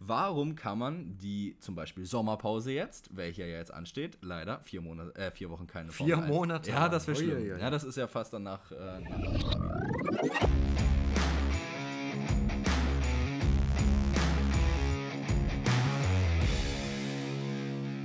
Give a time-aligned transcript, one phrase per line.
[0.00, 5.12] Warum kann man die zum Beispiel Sommerpause jetzt, welche ja jetzt ansteht, leider vier Monate,
[5.16, 6.34] äh, vier Wochen keine Vier Formel 1.
[6.36, 6.70] Monate?
[6.70, 7.58] Ja, das wäre schlimm.
[7.58, 8.70] Ja, das ist ja fast danach.
[8.70, 10.48] Äh, nach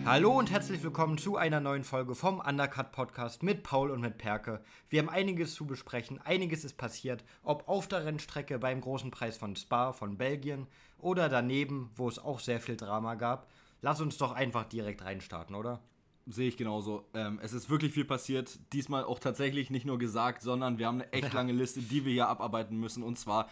[0.06, 4.18] Hallo und herzlich willkommen zu einer neuen Folge vom Undercut Podcast mit Paul und mit
[4.18, 4.62] Perke.
[4.90, 9.38] Wir haben einiges zu besprechen, einiges ist passiert, ob auf der Rennstrecke beim großen Preis
[9.38, 10.68] von Spa von Belgien
[11.04, 13.48] oder daneben, wo es auch sehr viel Drama gab.
[13.82, 15.82] Lass uns doch einfach direkt reinstarten, oder?
[16.26, 17.10] Sehe ich genauso.
[17.14, 18.58] Ähm, es ist wirklich viel passiert.
[18.72, 22.14] Diesmal auch tatsächlich nicht nur gesagt, sondern wir haben eine echt lange Liste, die wir
[22.14, 23.04] hier abarbeiten müssen.
[23.04, 23.50] Und zwar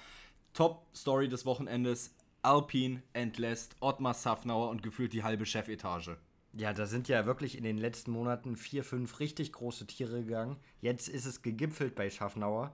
[0.53, 2.15] Top Story des Wochenendes.
[2.43, 6.17] Alpine entlässt Ottmar Safnauer und gefühlt die halbe Chefetage.
[6.53, 10.57] Ja, da sind ja wirklich in den letzten Monaten vier, fünf richtig große Tiere gegangen.
[10.79, 12.73] Jetzt ist es gegipfelt bei Schaffnauer.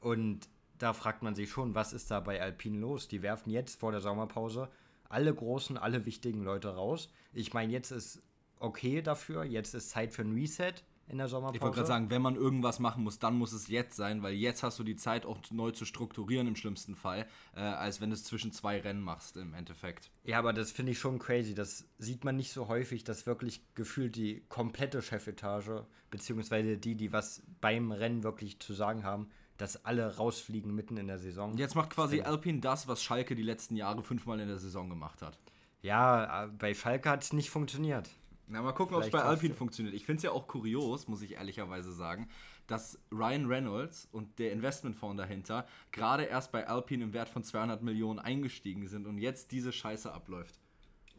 [0.00, 0.48] Und
[0.78, 3.08] da fragt man sich schon, was ist da bei Alpine los?
[3.08, 4.68] Die werfen jetzt vor der Sommerpause
[5.08, 7.08] alle großen, alle wichtigen Leute raus.
[7.32, 8.22] Ich meine, jetzt ist
[8.58, 9.44] okay dafür.
[9.44, 10.74] Jetzt ist Zeit für ein Reset
[11.08, 11.56] in der Sommerpause.
[11.56, 14.34] Ich wollte gerade sagen, wenn man irgendwas machen muss, dann muss es jetzt sein, weil
[14.34, 18.10] jetzt hast du die Zeit auch neu zu strukturieren im schlimmsten Fall, äh, als wenn
[18.10, 20.10] du es zwischen zwei Rennen machst im Endeffekt.
[20.24, 21.54] Ja, aber das finde ich schon crazy.
[21.54, 27.12] Das sieht man nicht so häufig, dass wirklich gefühlt die komplette Chefetage, beziehungsweise die, die
[27.12, 31.56] was beim Rennen wirklich zu sagen haben, dass alle rausfliegen mitten in der Saison.
[31.56, 34.88] Jetzt macht quasi Deswegen- Alpine das, was Schalke die letzten Jahre fünfmal in der Saison
[34.88, 35.38] gemacht hat.
[35.82, 38.10] Ja, bei Schalke hat es nicht funktioniert.
[38.48, 39.94] Na, mal gucken, ob es bei Alpine funktioniert.
[39.94, 42.28] Ich finde es ja auch kurios, muss ich ehrlicherweise sagen,
[42.68, 47.82] dass Ryan Reynolds und der Investmentfonds dahinter gerade erst bei Alpine im Wert von 200
[47.82, 50.60] Millionen eingestiegen sind und jetzt diese Scheiße abläuft.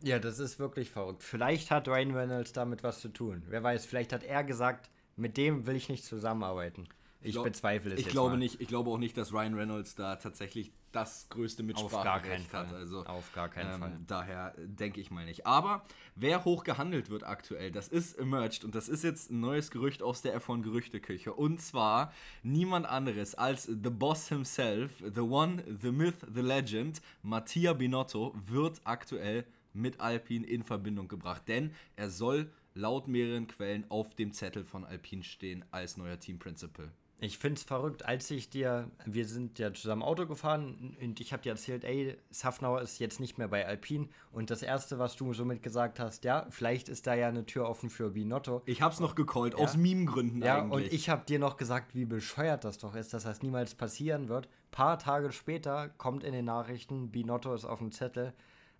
[0.04, 1.24] Ja, das ist wirklich verrückt.
[1.24, 3.44] Vielleicht hat Ryan Reynolds damit was zu tun.
[3.48, 6.88] Wer weiß, vielleicht hat er gesagt, mit dem will ich nicht zusammenarbeiten.
[7.22, 8.38] Ich, glaub- bezweifle es Ich glaube mal.
[8.38, 8.62] nicht.
[8.62, 12.74] Ich glaube auch nicht, dass Ryan Reynolds da tatsächlich das größte Mitspracherecht hat.
[12.74, 14.00] Also, Auf gar keinen ähm, Fall.
[14.08, 15.46] Daher äh, denke ich mal nicht.
[15.46, 15.84] Aber
[16.16, 20.02] wer hoch gehandelt wird aktuell, das ist emerged und das ist jetzt ein neues Gerücht
[20.02, 21.34] aus der F1-Gerüchteküche.
[21.34, 22.14] Und zwar
[22.44, 28.82] niemand anderes als The Boss himself, The One, The Myth, The Legend, Mattia Binotto wird
[28.84, 31.44] aktuell mit Alpine in Verbindung gebracht.
[31.48, 36.40] Denn er soll laut mehreren Quellen auf dem Zettel von Alpine stehen als neuer Team
[36.40, 36.92] Principal.
[37.20, 41.34] Ich finde es verrückt, als ich dir, wir sind ja zusammen Auto gefahren und ich
[41.34, 45.16] habe dir erzählt, ey, Safnauer ist jetzt nicht mehr bei Alpine und das Erste, was
[45.16, 48.62] du somit gesagt hast, ja, vielleicht ist da ja eine Tür offen für Binotto.
[48.66, 50.72] Ich hab's noch gecallt, aus Meme-Gründen Ja, eigentlich.
[50.90, 54.30] und ich habe dir noch gesagt, wie bescheuert das doch ist, dass das niemals passieren
[54.30, 54.48] wird.
[54.70, 58.34] Paar Tage später kommt in den Nachrichten, Binotto ist auf dem Zettel.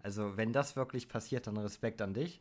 [0.04, 2.40] Also, wenn das wirklich passiert, dann Respekt an dich.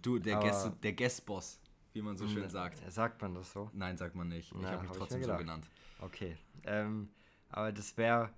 [0.00, 1.60] du, der aber- der Guest-Boss,
[1.94, 2.82] wie man so schön sagt.
[2.92, 3.70] Sagt man das so?
[3.72, 4.52] Nein, sagt man nicht.
[4.52, 5.70] Ich habe mich hab trotzdem so genannt.
[6.00, 6.36] Okay.
[6.64, 7.08] Ähm,
[7.48, 8.30] aber das wäre.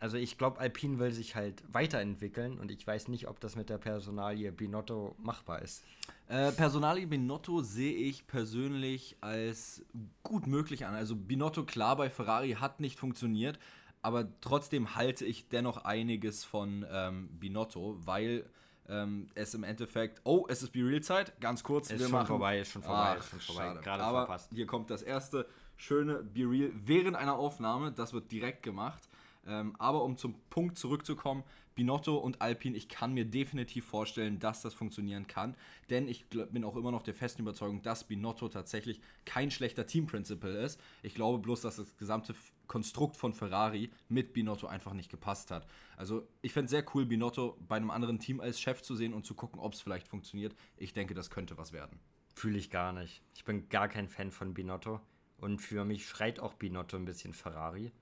[0.00, 3.68] Also ich glaube, Alpine will sich halt weiterentwickeln und ich weiß nicht, ob das mit
[3.68, 5.82] der Personalie Binotto machbar ist.
[6.28, 9.84] Äh, Personalie Binotto sehe ich persönlich als
[10.22, 10.94] gut möglich an.
[10.94, 13.58] Also Binotto, klar, bei Ferrari hat nicht funktioniert,
[14.00, 18.48] aber trotzdem halte ich dennoch einiges von ähm, Binotto, weil
[18.88, 20.20] ähm, es im Endeffekt...
[20.24, 21.90] Oh, es ist Be-Real-Zeit, ganz kurz.
[21.90, 23.62] Ist schon vorbei, ist schon vorbei, ist schon vorbei.
[23.68, 23.80] schade.
[23.80, 24.50] Gerade aber verpasst.
[24.52, 27.92] hier kommt das erste schöne Be-Real während einer Aufnahme.
[27.92, 29.08] Das wird direkt gemacht.
[29.46, 31.42] Ähm, aber um zum Punkt zurückzukommen,
[31.74, 35.54] Binotto und Alpine, ich kann mir definitiv vorstellen, dass das funktionieren kann.
[35.90, 40.56] Denn ich bin auch immer noch der festen Überzeugung, dass Binotto tatsächlich kein schlechter Team-Principal
[40.56, 40.80] ist.
[41.02, 42.34] Ich glaube bloß, dass das gesamte
[42.68, 45.66] Konstrukt von Ferrari mit Binotto einfach nicht gepasst hat.
[45.96, 49.14] Also ich fände es sehr cool, Binotto bei einem anderen Team als Chef zu sehen
[49.14, 50.54] und zu gucken, ob es vielleicht funktioniert.
[50.76, 51.98] Ich denke, das könnte was werden.
[52.34, 53.22] Fühle ich gar nicht.
[53.34, 55.00] Ich bin gar kein Fan von Binotto.
[55.38, 57.92] Und für mich schreit auch Binotto ein bisschen Ferrari.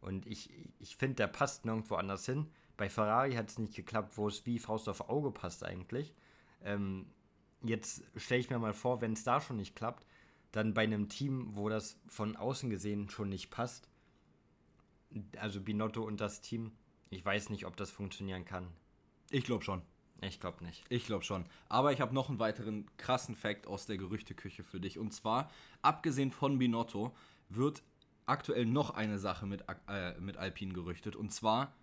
[0.00, 2.50] Und ich, ich finde, der passt nirgendwo anders hin.
[2.76, 6.14] Bei Ferrari hat es nicht geklappt, wo es wie Faust auf Auge passt eigentlich.
[6.62, 7.06] Ähm,
[7.62, 10.06] jetzt stelle ich mir mal vor, wenn es da schon nicht klappt,
[10.52, 13.88] dann bei einem Team, wo das von außen gesehen schon nicht passt.
[15.38, 16.72] Also Binotto und das Team,
[17.10, 18.68] ich weiß nicht, ob das funktionieren kann.
[19.30, 19.82] Ich glaube schon.
[20.22, 20.84] Ich glaube nicht.
[20.88, 21.44] Ich glaube schon.
[21.68, 24.98] Aber ich habe noch einen weiteren krassen Fact aus der Gerüchteküche für dich.
[24.98, 25.50] Und zwar,
[25.82, 27.14] abgesehen von Binotto,
[27.48, 27.82] wird
[28.24, 31.16] aktuell noch eine Sache mit, äh, mit Alpine gerüchtet.
[31.16, 31.74] Und zwar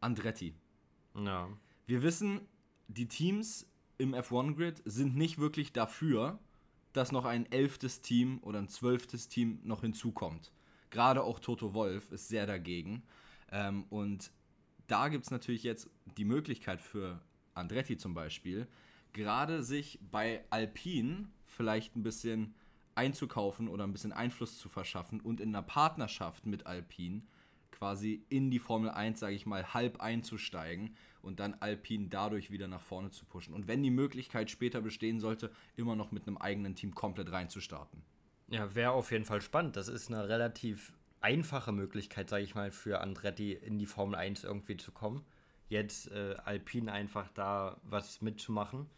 [0.00, 0.54] Andretti.
[1.14, 1.48] Ja.
[1.86, 2.40] Wir wissen,
[2.88, 3.66] die Teams
[3.98, 6.38] im F1-Grid sind nicht wirklich dafür,
[6.92, 10.52] dass noch ein elftes Team oder ein zwölftes Team noch hinzukommt.
[10.92, 13.02] Gerade auch Toto Wolf ist sehr dagegen.
[13.50, 14.30] Ähm, und
[14.86, 17.20] da gibt es natürlich jetzt die Möglichkeit für
[17.54, 18.68] Andretti zum Beispiel,
[19.12, 22.54] gerade sich bei Alpine vielleicht ein bisschen
[22.94, 27.22] einzukaufen oder ein bisschen Einfluss zu verschaffen und in einer Partnerschaft mit Alpine
[27.70, 32.68] quasi in die Formel 1, sage ich mal, halb einzusteigen und dann Alpine dadurch wieder
[32.68, 33.54] nach vorne zu pushen.
[33.54, 38.02] Und wenn die Möglichkeit später bestehen sollte, immer noch mit einem eigenen Team komplett reinzustarten.
[38.52, 39.76] Ja, wäre auf jeden Fall spannend.
[39.76, 44.44] Das ist eine relativ einfache Möglichkeit, sage ich mal, für Andretti in die Formel 1
[44.44, 45.24] irgendwie zu kommen.
[45.70, 48.90] Jetzt äh, Alpine einfach da was mitzumachen.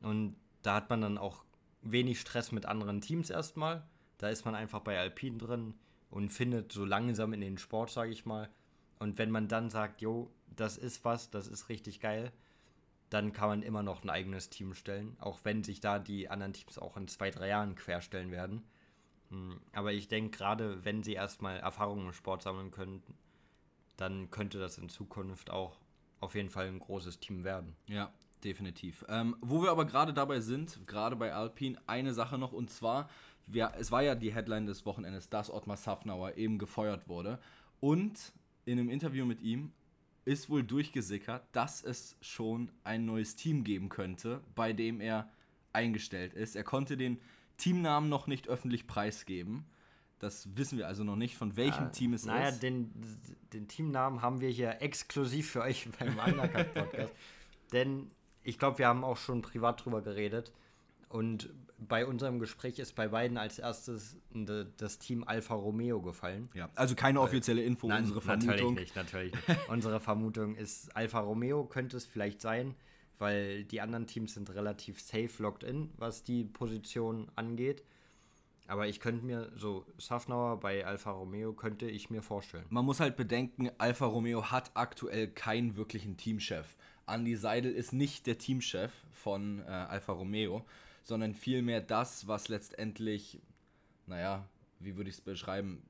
[0.00, 1.44] Und da hat man dann auch
[1.82, 3.86] wenig Stress mit anderen Teams erstmal.
[4.16, 5.74] Da ist man einfach bei Alpine drin
[6.08, 8.48] und findet so langsam in den Sport, sage ich mal.
[8.98, 12.32] Und wenn man dann sagt, jo, das ist was, das ist richtig geil,
[13.10, 16.54] dann kann man immer noch ein eigenes Team stellen, auch wenn sich da die anderen
[16.54, 18.64] Teams auch in zwei, drei Jahren querstellen werden.
[19.30, 23.02] Hm, aber ich denke, gerade wenn sie erstmal Erfahrungen im Sport sammeln können,
[23.96, 25.78] dann könnte das in Zukunft auch
[26.20, 27.76] auf jeden Fall ein großes Team werden.
[27.88, 28.12] Ja,
[28.44, 29.04] definitiv.
[29.08, 33.08] Ähm, wo wir aber gerade dabei sind, gerade bei Alpine, eine Sache noch und zwar,
[33.46, 37.38] wir, es war ja die Headline des Wochenendes, dass Ottmar Safnauer eben gefeuert wurde
[37.80, 38.32] und
[38.64, 39.72] in einem Interview mit ihm
[40.24, 45.30] ist wohl durchgesickert, dass es schon ein neues Team geben könnte, bei dem er
[45.72, 46.56] eingestellt ist.
[46.56, 47.20] Er konnte den
[47.56, 49.66] Teamnamen noch nicht öffentlich preisgeben.
[50.18, 52.62] Das wissen wir also noch nicht, von welchem ja, Team es naja, ist.
[52.62, 52.92] Naja, den,
[53.52, 57.12] den Teamnamen haben wir hier exklusiv für euch beim Undercut-Podcast.
[57.72, 58.10] Denn
[58.42, 60.52] ich glaube, wir haben auch schon privat drüber geredet.
[61.08, 64.16] Und bei unserem Gespräch ist bei beiden als erstes
[64.78, 66.48] das Team Alfa Romeo gefallen.
[66.54, 68.74] Ja, also keine offizielle Info, Nein, unsere Vermutung.
[68.74, 69.68] Natürlich nicht, natürlich nicht.
[69.68, 72.74] unsere Vermutung ist, Alfa Romeo könnte es vielleicht sein,
[73.18, 77.82] weil die anderen Teams sind relativ safe locked in, was die Position angeht.
[78.68, 82.66] Aber ich könnte mir so Safnauer bei Alfa Romeo könnte ich mir vorstellen.
[82.68, 86.76] Man muss halt bedenken, Alfa Romeo hat aktuell keinen wirklichen Teamchef.
[87.06, 90.64] Andy Seidel ist nicht der Teamchef von äh, Alfa Romeo
[91.06, 93.40] sondern vielmehr das, was letztendlich,
[94.06, 94.48] naja,
[94.80, 95.88] wie würde ich es beschreiben,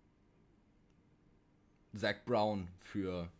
[1.94, 3.30] Zach Brown für,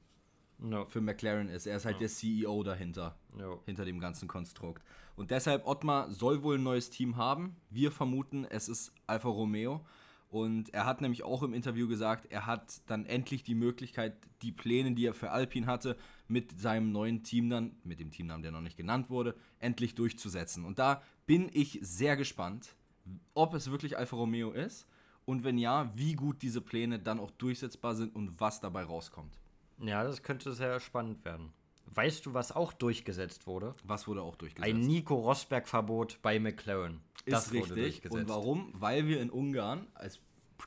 [0.56, 0.87] no.
[0.87, 1.67] für McLaren ist.
[1.67, 2.00] Er ist halt no.
[2.00, 3.62] der CEO dahinter, no.
[3.67, 4.83] hinter dem ganzen Konstrukt.
[5.17, 7.56] Und deshalb, Ottmar soll wohl ein neues Team haben.
[7.71, 9.85] Wir vermuten, es ist Alfa Romeo.
[10.29, 14.53] Und er hat nämlich auch im Interview gesagt, er hat dann endlich die Möglichkeit, die
[14.53, 15.97] Pläne, die er für Alpine hatte,
[16.29, 20.65] mit seinem neuen Team dann, mit dem Teamnamen, der noch nicht genannt wurde, endlich durchzusetzen.
[20.65, 22.75] Und da bin ich sehr gespannt,
[23.35, 24.87] ob es wirklich Alfa Romeo ist
[25.25, 29.38] und wenn ja, wie gut diese Pläne dann auch durchsetzbar sind und was dabei rauskommt.
[29.79, 31.53] Ja, das könnte sehr spannend werden.
[31.94, 33.73] Weißt du, was auch durchgesetzt wurde?
[33.85, 34.75] Was wurde auch durchgesetzt?
[34.75, 37.00] Ein Nico Rosberg-Verbot bei McLaren.
[37.27, 38.11] Das ist richtig.
[38.11, 38.73] Und warum?
[38.75, 40.21] Weil wir in Ungarn als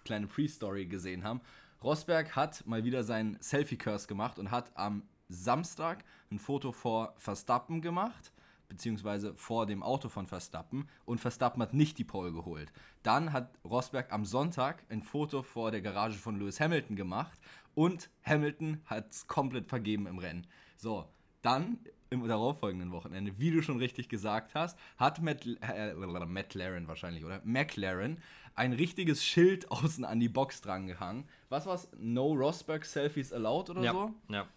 [0.04, 1.42] kleine Pre-Story gesehen haben.
[1.84, 7.82] Rosberg hat mal wieder seinen Selfie-Curse gemacht und hat am Samstag ein Foto vor Verstappen
[7.82, 8.34] gemacht,
[8.68, 12.72] beziehungsweise vor dem Auto von Verstappen und Verstappen hat nicht die Pole geholt.
[13.04, 17.40] Dann hat Rosberg am Sonntag ein Foto vor der Garage von Lewis Hamilton gemacht
[17.76, 20.48] und Hamilton hat es komplett vergeben im Rennen.
[20.80, 21.06] So,
[21.42, 21.78] dann
[22.10, 27.42] im darauffolgenden Wochenende, wie du schon richtig gesagt hast, hat Matt, äh, McLaren wahrscheinlich, oder?
[27.44, 28.20] McLaren
[28.56, 31.28] ein richtiges Schild außen an die Box dran gehangen.
[31.50, 31.90] Was war's?
[31.98, 34.14] No Rosberg Selfies allowed oder ja, so?
[34.30, 34.48] Ja.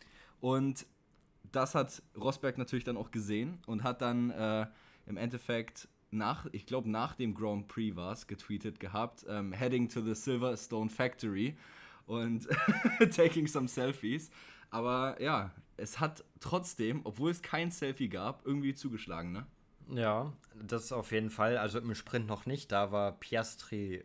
[0.40, 0.86] Und
[1.50, 4.66] das hat Rosberg natürlich dann auch gesehen und hat dann äh,
[5.06, 9.88] im Endeffekt nach, ich glaube nach dem Grand Prix war es, getweetet gehabt, ähm, heading
[9.88, 11.56] to the Silverstone Factory
[12.06, 12.48] und
[13.10, 14.30] taking some selfies.
[14.70, 19.46] Aber ja, es hat trotzdem, obwohl es kein Selfie gab, irgendwie zugeschlagen, ne?
[19.88, 21.58] Ja, das auf jeden Fall.
[21.58, 22.72] Also im Sprint noch nicht.
[22.72, 24.04] Da war Piastri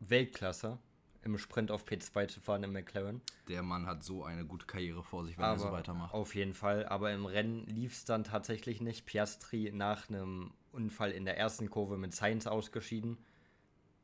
[0.00, 0.78] Weltklasse,
[1.22, 3.22] im Sprint auf P2 zu fahren im McLaren.
[3.48, 6.12] Der Mann hat so eine gute Karriere vor sich, wenn Aber er so weitermacht.
[6.12, 6.86] Auf jeden Fall.
[6.86, 9.06] Aber im Rennen lief es dann tatsächlich nicht.
[9.06, 13.18] Piastri nach einem Unfall in der ersten Kurve mit Sainz ausgeschieden.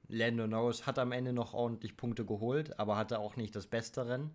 [0.08, 4.06] Lando Norris hat am Ende noch ordentlich Punkte geholt, aber hatte auch nicht das beste
[4.06, 4.34] Rennen.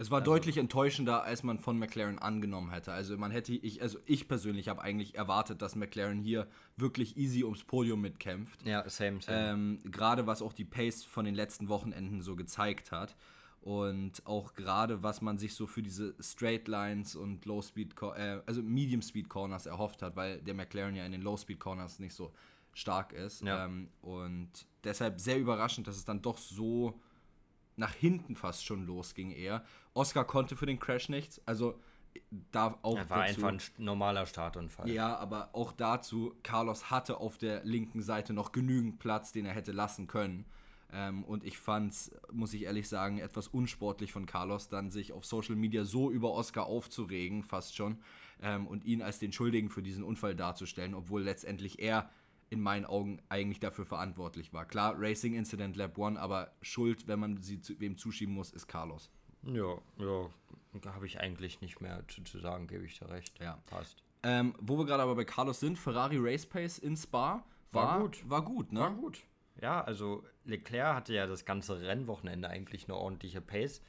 [0.00, 2.92] Es war also, deutlich enttäuschender, als man von McLaren angenommen hätte.
[2.92, 7.42] Also man hätte, ich, also ich persönlich habe eigentlich erwartet, dass McLaren hier wirklich easy
[7.42, 8.64] ums Podium mitkämpft.
[8.64, 9.50] Ja, same, same.
[9.50, 13.16] Ähm, gerade was auch die Pace von den letzten Wochenenden so gezeigt hat.
[13.60, 18.40] Und auch gerade, was man sich so für diese Straight Lines und Low Speed, äh,
[18.46, 21.98] also Medium Speed Corners erhofft hat, weil der McLaren ja in den Low Speed Corners
[21.98, 22.32] nicht so
[22.72, 23.42] stark ist.
[23.42, 23.64] Ja.
[23.64, 24.48] Ähm, und
[24.84, 27.00] deshalb sehr überraschend, dass es dann doch so
[27.78, 29.64] nach hinten fast schon losging eher.
[29.98, 31.78] Oscar konnte für den Crash nichts, also
[32.52, 34.88] da auch Er war dazu, einfach ein normaler Startunfall.
[34.88, 39.54] Ja, aber auch dazu, Carlos hatte auf der linken Seite noch genügend Platz, den er
[39.54, 40.44] hätte lassen können.
[40.90, 45.12] Ähm, und ich fand es, muss ich ehrlich sagen, etwas unsportlich von Carlos, dann sich
[45.12, 47.98] auf Social Media so über Oscar aufzuregen, fast schon,
[48.40, 52.08] ähm, und ihn als den Schuldigen für diesen Unfall darzustellen, obwohl letztendlich er
[52.50, 54.64] in meinen Augen eigentlich dafür verantwortlich war.
[54.64, 58.66] Klar, Racing Incident Lab 1, aber Schuld, wenn man sie zu, wem zuschieben muss, ist
[58.66, 59.10] Carlos.
[59.42, 60.30] Ja, ja,
[60.82, 63.38] da habe ich eigentlich nicht mehr zu, zu sagen, gebe ich dir recht.
[63.40, 63.58] Ja.
[63.66, 64.02] Passt.
[64.22, 68.00] Ähm, wo wir gerade aber bei Carlos sind, Ferrari Race Pace in Spa war, War
[68.00, 68.28] gut.
[68.28, 68.80] War gut, ne?
[68.80, 69.22] War gut.
[69.60, 73.82] Ja, also Leclerc hatte ja das ganze Rennwochenende eigentlich eine ordentliche Pace.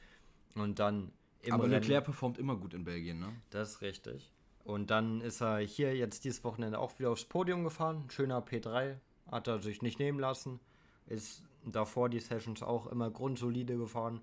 [0.54, 3.32] Und dann im Aber Rennen- Leclerc performt immer gut in Belgien, ne?
[3.50, 4.32] Das ist richtig.
[4.64, 8.04] Und dann ist er hier jetzt dieses Wochenende auch wieder aufs Podium gefahren.
[8.10, 8.98] Schöner P3.
[9.30, 10.60] Hat er sich nicht nehmen lassen.
[11.06, 14.20] Ist davor die Sessions auch immer grundsolide gefahren.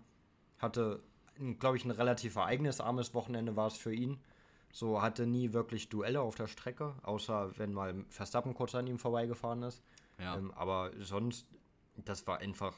[0.60, 1.01] Hatte,
[1.60, 4.20] glaube ich, ein relativ ereignisarmes Wochenende war es für ihn.
[4.72, 9.00] So hatte nie wirklich Duelle auf der Strecke, außer wenn mal Verstappen kurz an ihm
[9.00, 9.82] vorbeigefahren ist.
[10.20, 10.36] Ja.
[10.36, 11.48] Ähm, aber sonst,
[11.96, 12.74] das war einfach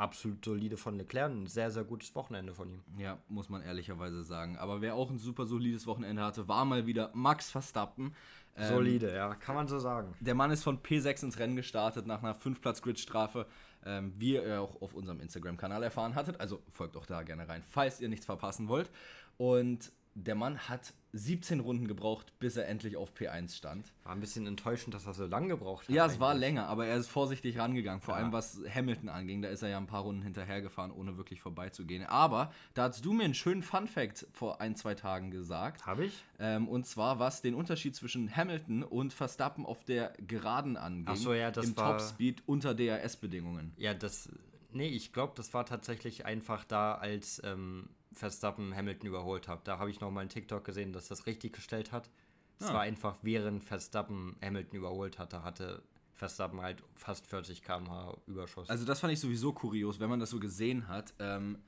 [0.00, 1.30] absolut solide von Leclerc.
[1.30, 2.82] Ein sehr, sehr gutes Wochenende von ihm.
[2.98, 4.56] Ja, muss man ehrlicherweise sagen.
[4.56, 8.14] Aber wer auch ein super solides Wochenende hatte, war mal wieder Max Verstappen.
[8.56, 10.14] Ähm, Solide, ja, kann man so sagen.
[10.20, 13.46] Der Mann ist von P6 ins Rennen gestartet nach einer 5-Platz-Grid-Strafe,
[13.84, 16.40] ähm, wie ihr auch auf unserem Instagram-Kanal erfahren hattet.
[16.40, 18.90] Also folgt auch da gerne rein, falls ihr nichts verpassen wollt.
[19.36, 23.92] Und der Mann hat 17 Runden gebraucht, bis er endlich auf P1 stand.
[24.04, 25.94] War ein bisschen enttäuschend, dass er so lange gebraucht hat.
[25.94, 26.40] Ja, es war eigentlich.
[26.42, 28.00] länger, aber er ist vorsichtig rangegangen.
[28.00, 28.20] Vor Ja.
[28.20, 32.04] allem was Hamilton anging, da ist er ja ein paar Runden hinterhergefahren, ohne wirklich vorbeizugehen.
[32.06, 35.84] Aber da hast du mir einen schönen Fun-Fact vor ein, zwei Tagen gesagt.
[35.86, 36.24] Habe ich?
[36.38, 41.06] Ähm, und zwar, was den Unterschied zwischen Hamilton und Verstappen auf der Geraden anging.
[41.08, 43.72] Ach so, ja, das Im war- Topspeed unter DRS-Bedingungen.
[43.78, 44.28] Ja, das.
[44.72, 49.66] Nee, ich glaube, das war tatsächlich einfach da, als ähm, Verstappen Hamilton überholt hat.
[49.68, 52.10] Da habe ich noch mal einen TikTok gesehen, dass das richtig gestellt hat.
[52.58, 52.74] Es Ah.
[52.74, 58.68] war einfach, während Verstappen Hamilton überholt hatte, hatte Verstappen halt fast 40 km/h Überschuss.
[58.68, 61.14] Also das fand ich sowieso kurios, wenn man das so gesehen hat.
[61.18, 61.58] Ähm,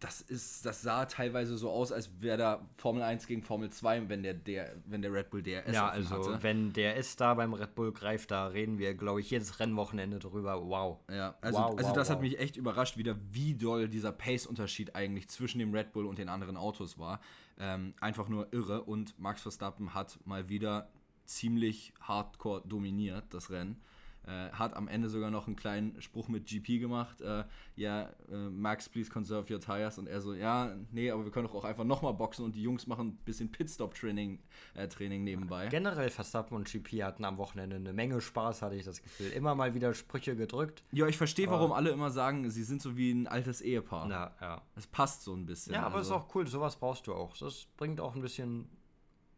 [0.00, 4.08] das, ist, das sah teilweise so aus, als wäre da Formel 1 gegen Formel 2,
[4.08, 6.42] wenn der, der, wenn der Red Bull DRS ja, also hatte.
[6.42, 10.20] wenn der S da beim Red Bull greift, da reden wir, glaube ich, jedes Rennwochenende
[10.20, 10.68] drüber.
[10.68, 11.00] Wow.
[11.10, 12.22] Ja, also, Wow, also wow, das hat wow.
[12.22, 16.28] mich echt überrascht, wieder wie doll dieser Pace-Unterschied eigentlich zwischen dem Red Bull und den
[16.28, 17.20] anderen Autos war.
[17.58, 20.90] Ähm, einfach nur irre und Max Verstappen hat mal wieder
[21.24, 23.80] ziemlich hardcore dominiert, das Rennen.
[24.28, 27.22] Äh, hat am Ende sogar noch einen kleinen Spruch mit GP gemacht.
[27.22, 27.44] Äh,
[27.76, 29.96] ja, äh, Max, please conserve your tires.
[29.96, 32.62] Und er so, ja, nee, aber wir können doch auch einfach nochmal boxen und die
[32.62, 34.38] Jungs machen ein bisschen Pitstop-Training
[34.74, 35.68] äh, Training nebenbei.
[35.68, 39.30] Generell Verstappen und GP hatten am Wochenende eine Menge Spaß, hatte ich das Gefühl.
[39.30, 40.82] Immer mal wieder Sprüche gedrückt.
[40.92, 44.08] Ja, ich verstehe, warum alle immer sagen, sie sind so wie ein altes Ehepaar.
[44.08, 44.60] Na, ja.
[44.76, 45.72] Es passt so ein bisschen.
[45.72, 46.14] Ja, aber also.
[46.14, 47.34] ist auch cool, sowas brauchst du auch.
[47.38, 48.68] Das bringt auch ein bisschen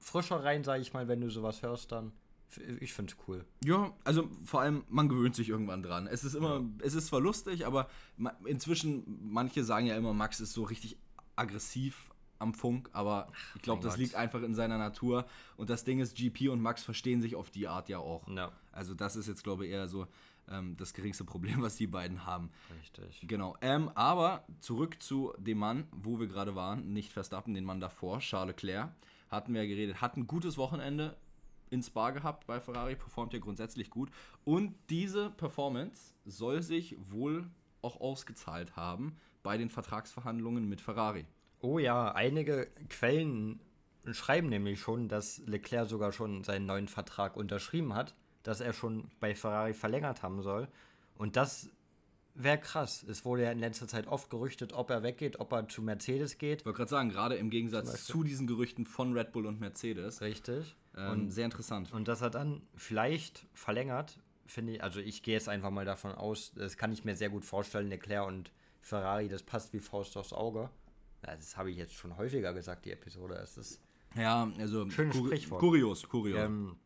[0.01, 2.11] frischer rein, sage ich mal, wenn du sowas hörst dann.
[2.81, 3.45] Ich find's cool.
[3.65, 6.07] Ja, also vor allem, man gewöhnt sich irgendwann dran.
[6.07, 7.89] Es ist immer, es ist zwar lustig, aber
[8.45, 10.97] inzwischen, manche sagen ja immer, Max ist so richtig
[11.37, 14.01] aggressiv am Funk, aber ich glaube, das Gott.
[14.01, 15.27] liegt einfach in seiner Natur.
[15.57, 18.27] Und das Ding ist, GP und Max verstehen sich auf die Art ja auch.
[18.29, 20.07] Ja, Also das ist jetzt, glaube ich, eher so
[20.49, 22.51] ähm, das geringste Problem, was die beiden haben.
[22.81, 23.29] richtig.
[23.29, 23.57] Genau.
[23.61, 28.21] Ähm, aber zurück zu dem Mann, wo wir gerade waren, nicht Verstappen, den Mann davor,
[28.21, 28.91] Charles Leclerc,
[29.29, 31.17] hatten wir ja geredet, hat ein gutes Wochenende
[31.71, 34.11] in Spa gehabt bei Ferrari, performt ja grundsätzlich gut.
[34.45, 37.49] Und diese Performance soll sich wohl
[37.83, 41.27] auch ausgezahlt haben bei den Vertragsverhandlungen mit Ferrari.
[41.61, 43.61] Oh ja, einige Quellen
[44.13, 49.11] schreiben nämlich schon, dass Leclerc sogar schon seinen neuen Vertrag unterschrieben hat, dass er schon
[49.21, 50.69] bei Ferrari verlängert haben soll.
[51.17, 51.71] Und das
[52.43, 53.03] wäre krass.
[53.09, 56.39] Es wurde ja in letzter Zeit oft gerüchtet, ob er weggeht, ob er zu Mercedes
[56.39, 56.61] geht.
[56.61, 60.21] Ich wollte gerade sagen, gerade im Gegensatz zu diesen Gerüchten von Red Bull und Mercedes.
[60.21, 60.77] Richtig.
[60.97, 61.93] Ähm, sehr interessant.
[61.93, 66.13] Und dass er dann vielleicht verlängert, finde ich, also ich gehe jetzt einfach mal davon
[66.13, 70.17] aus, das kann ich mir sehr gut vorstellen, Leclerc und Ferrari, das passt wie Faust
[70.17, 70.71] aufs Auge.
[71.27, 73.35] Ja, Das habe ich jetzt schon häufiger gesagt, die Episode.
[73.35, 73.81] Es ist,
[74.17, 75.61] Ja, also Schönes kuri- Sprichwort.
[75.61, 76.39] kurios, kurios.
[76.41, 76.77] ähm,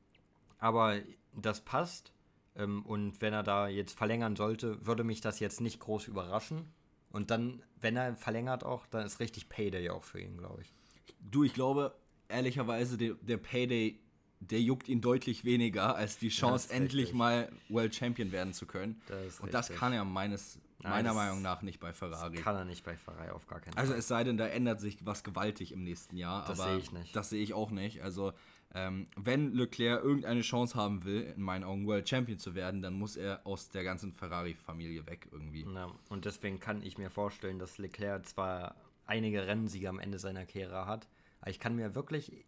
[0.59, 0.99] aber
[1.35, 2.13] das passt.
[2.57, 6.73] Ähm, und wenn er da jetzt verlängern sollte, würde mich das jetzt nicht groß überraschen.
[7.11, 10.73] Und dann, wenn er verlängert auch, dann ist richtig Payday auch für ihn, glaube ich.
[11.21, 11.95] Du, ich glaube,
[12.29, 14.01] ehrlicherweise, der, der Payday,
[14.41, 17.15] der juckt ihn deutlich weniger, als die Chance, endlich richtig.
[17.17, 19.01] mal World Champion werden zu können.
[19.07, 19.79] Das Und das richtig.
[19.81, 22.37] kann er meines, Nein, meiner das- Meinung nach nicht bei Ferrari.
[22.37, 24.01] Kann er nicht bei Ferrari auf gar keinen Also Fall.
[24.01, 26.45] es sei denn, da ändert sich was gewaltig im nächsten Jahr.
[26.47, 27.15] Das sehe ich nicht.
[27.17, 28.03] Das sehe ich auch nicht.
[28.03, 28.33] Also
[28.75, 32.95] ähm, wenn Leclerc irgendeine Chance haben will, in meinen Augen World Champion zu werden, dann
[32.95, 35.65] muss er aus der ganzen Ferrari-Familie weg irgendwie.
[35.73, 38.75] Ja, und deswegen kann ich mir vorstellen, dass Leclerc zwar
[39.07, 41.09] einige Rennsiege am Ende seiner Karriere hat,
[41.41, 42.45] aber ich kann mir wirklich.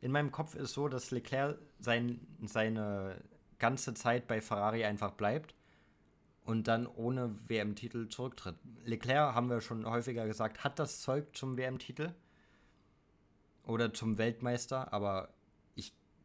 [0.00, 3.20] In meinem Kopf ist so, dass Leclerc sein, seine
[3.58, 5.54] ganze Zeit bei Ferrari einfach bleibt
[6.44, 8.54] und dann ohne WM-Titel zurücktritt.
[8.84, 12.14] Leclerc, haben wir schon häufiger gesagt, hat das Zeug zum WM-Titel
[13.64, 15.28] oder zum Weltmeister, aber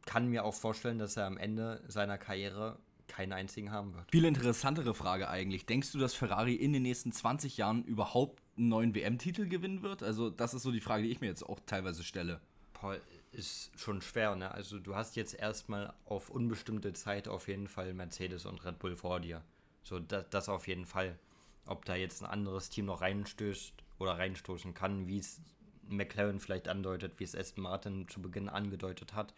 [0.05, 4.09] kann mir auch vorstellen, dass er am Ende seiner Karriere keinen einzigen haben wird.
[4.11, 5.65] Viel interessantere Frage eigentlich.
[5.65, 10.03] Denkst du, dass Ferrari in den nächsten 20 Jahren überhaupt einen neuen WM-Titel gewinnen wird?
[10.03, 12.39] Also, das ist so die Frage, die ich mir jetzt auch teilweise stelle.
[12.73, 12.99] Paul,
[13.31, 14.51] ist schon schwer, ne?
[14.51, 18.95] Also, du hast jetzt erstmal auf unbestimmte Zeit auf jeden Fall Mercedes und Red Bull
[18.95, 19.43] vor dir.
[19.83, 21.17] So, das, das auf jeden Fall.
[21.65, 25.41] Ob da jetzt ein anderes Team noch reinstößt oder reinstoßen kann, wie es
[25.87, 29.33] McLaren vielleicht andeutet, wie es Aston Martin zu Beginn angedeutet hat,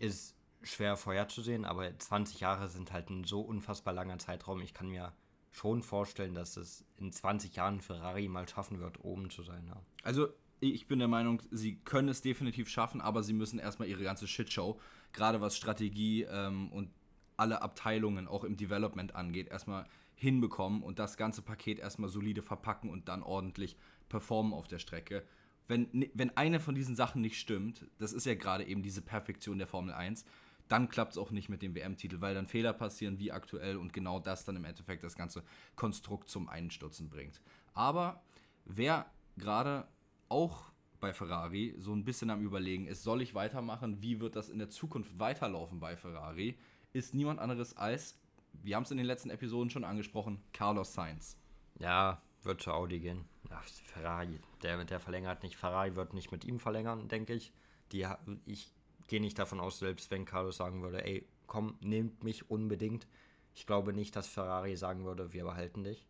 [0.00, 4.60] ist schwer vorherzusehen, aber 20 Jahre sind halt ein so unfassbar langer Zeitraum.
[4.60, 5.12] Ich kann mir
[5.52, 9.66] schon vorstellen, dass es in 20 Jahren Ferrari mal schaffen wird, oben zu sein.
[9.68, 9.80] Ja.
[10.02, 10.28] Also
[10.60, 14.28] ich bin der Meinung, sie können es definitiv schaffen, aber sie müssen erstmal ihre ganze
[14.28, 14.78] Shitshow,
[15.12, 16.90] gerade was Strategie ähm, und
[17.36, 22.90] alle Abteilungen auch im Development angeht, erstmal hinbekommen und das ganze Paket erstmal solide verpacken
[22.90, 23.76] und dann ordentlich
[24.10, 25.24] performen auf der Strecke.
[25.70, 29.58] Wenn, wenn eine von diesen Sachen nicht stimmt, das ist ja gerade eben diese Perfektion
[29.58, 30.24] der Formel 1,
[30.66, 33.92] dann klappt es auch nicht mit dem WM-Titel, weil dann Fehler passieren wie aktuell und
[33.92, 35.44] genau das dann im Endeffekt das ganze
[35.76, 37.40] Konstrukt zum Einstürzen bringt.
[37.72, 38.20] Aber
[38.64, 39.86] wer gerade
[40.28, 44.48] auch bei Ferrari so ein bisschen am Überlegen ist, soll ich weitermachen, wie wird das
[44.48, 46.58] in der Zukunft weiterlaufen bei Ferrari,
[46.92, 48.18] ist niemand anderes als,
[48.54, 51.38] wir haben es in den letzten Episoden schon angesprochen, Carlos Sainz.
[51.78, 53.24] Ja, wird zu Audi gehen.
[53.50, 55.56] Ja, Ferrari, der, der verlängert nicht.
[55.56, 57.52] Ferrari wird nicht mit ihm verlängern, denke ich.
[57.92, 58.06] Die,
[58.46, 58.72] ich
[59.08, 63.08] gehe nicht davon aus, selbst wenn Carlos sagen würde, ey, komm, nehmt mich unbedingt.
[63.54, 66.06] Ich glaube nicht, dass Ferrari sagen würde, wir behalten dich.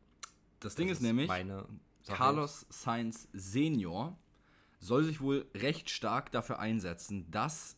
[0.61, 1.31] Das, das Ding ist, ist nämlich,
[2.07, 4.19] Carlos Sainz Senior
[4.79, 7.77] soll sich wohl recht stark dafür einsetzen, dass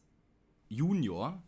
[0.68, 1.42] Junior,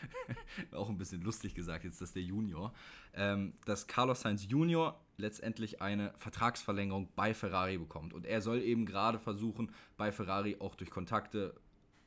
[0.72, 2.72] auch ein bisschen lustig gesagt jetzt, dass der Junior,
[3.14, 8.12] ähm, dass Carlos Sainz Junior letztendlich eine Vertragsverlängerung bei Ferrari bekommt.
[8.12, 11.54] Und er soll eben gerade versuchen, bei Ferrari auch durch Kontakte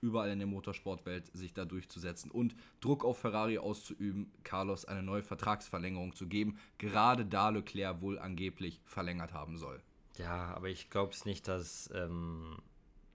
[0.02, 5.24] überall in der Motorsportwelt sich da durchzusetzen und Druck auf Ferrari auszuüben, Carlos eine neue
[5.24, 9.82] Vertragsverlängerung zu geben, gerade da Leclerc wohl angeblich verlängert haben soll.
[10.18, 12.58] Ja, aber ich glaube es nicht, dass, ähm,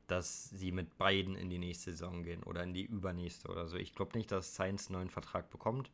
[0.07, 3.77] dass sie mit beiden in die nächste Saison gehen oder in die übernächste oder so.
[3.77, 5.91] Ich glaube nicht, dass Sainz einen neuen Vertrag bekommt.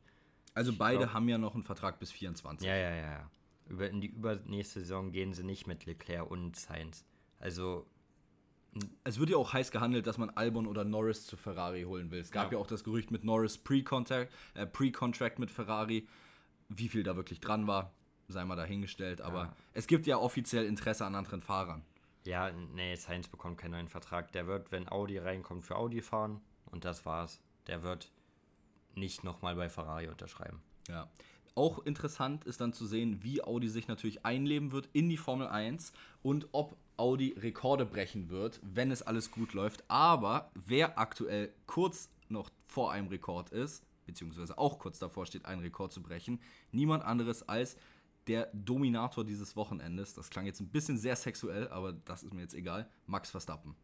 [0.54, 2.66] Also ich beide glaub, haben ja noch einen Vertrag bis 24.
[2.66, 3.30] Ja, ja, ja.
[3.70, 7.06] Über, in die übernächste Saison gehen sie nicht mit Leclerc und Sainz.
[7.38, 7.86] Also
[9.04, 12.20] es wird ja auch heiß gehandelt, dass man Albon oder Norris zu Ferrari holen will.
[12.20, 14.92] Es gab ja, ja auch das Gerücht mit Norris Pre-Contract äh, Pre
[15.38, 16.06] mit Ferrari.
[16.68, 17.92] Wie viel da wirklich dran war,
[18.28, 19.20] sei mal dahingestellt.
[19.20, 19.56] Aber ja.
[19.72, 21.82] es gibt ja offiziell Interesse an anderen Fahrern.
[22.24, 24.30] Ja, nee, Sainz bekommt keinen neuen Vertrag.
[24.32, 26.40] Der wird, wenn Audi reinkommt, für Audi fahren.
[26.66, 27.40] Und das war's.
[27.66, 28.12] Der wird
[28.94, 30.60] nicht nochmal bei Ferrari unterschreiben.
[30.88, 31.08] Ja.
[31.54, 35.48] Auch interessant ist dann zu sehen, wie Audi sich natürlich einleben wird in die Formel
[35.48, 39.84] 1 und ob Audi Rekorde brechen wird, wenn es alles gut läuft.
[39.88, 45.62] Aber wer aktuell kurz noch vor einem Rekord ist, beziehungsweise auch kurz davor steht, einen
[45.62, 46.40] Rekord zu brechen,
[46.72, 47.76] niemand anderes als
[48.26, 50.14] der Dominator dieses Wochenendes.
[50.14, 52.88] Das klang jetzt ein bisschen sehr sexuell, aber das ist mir jetzt egal.
[53.06, 53.74] Max Verstappen.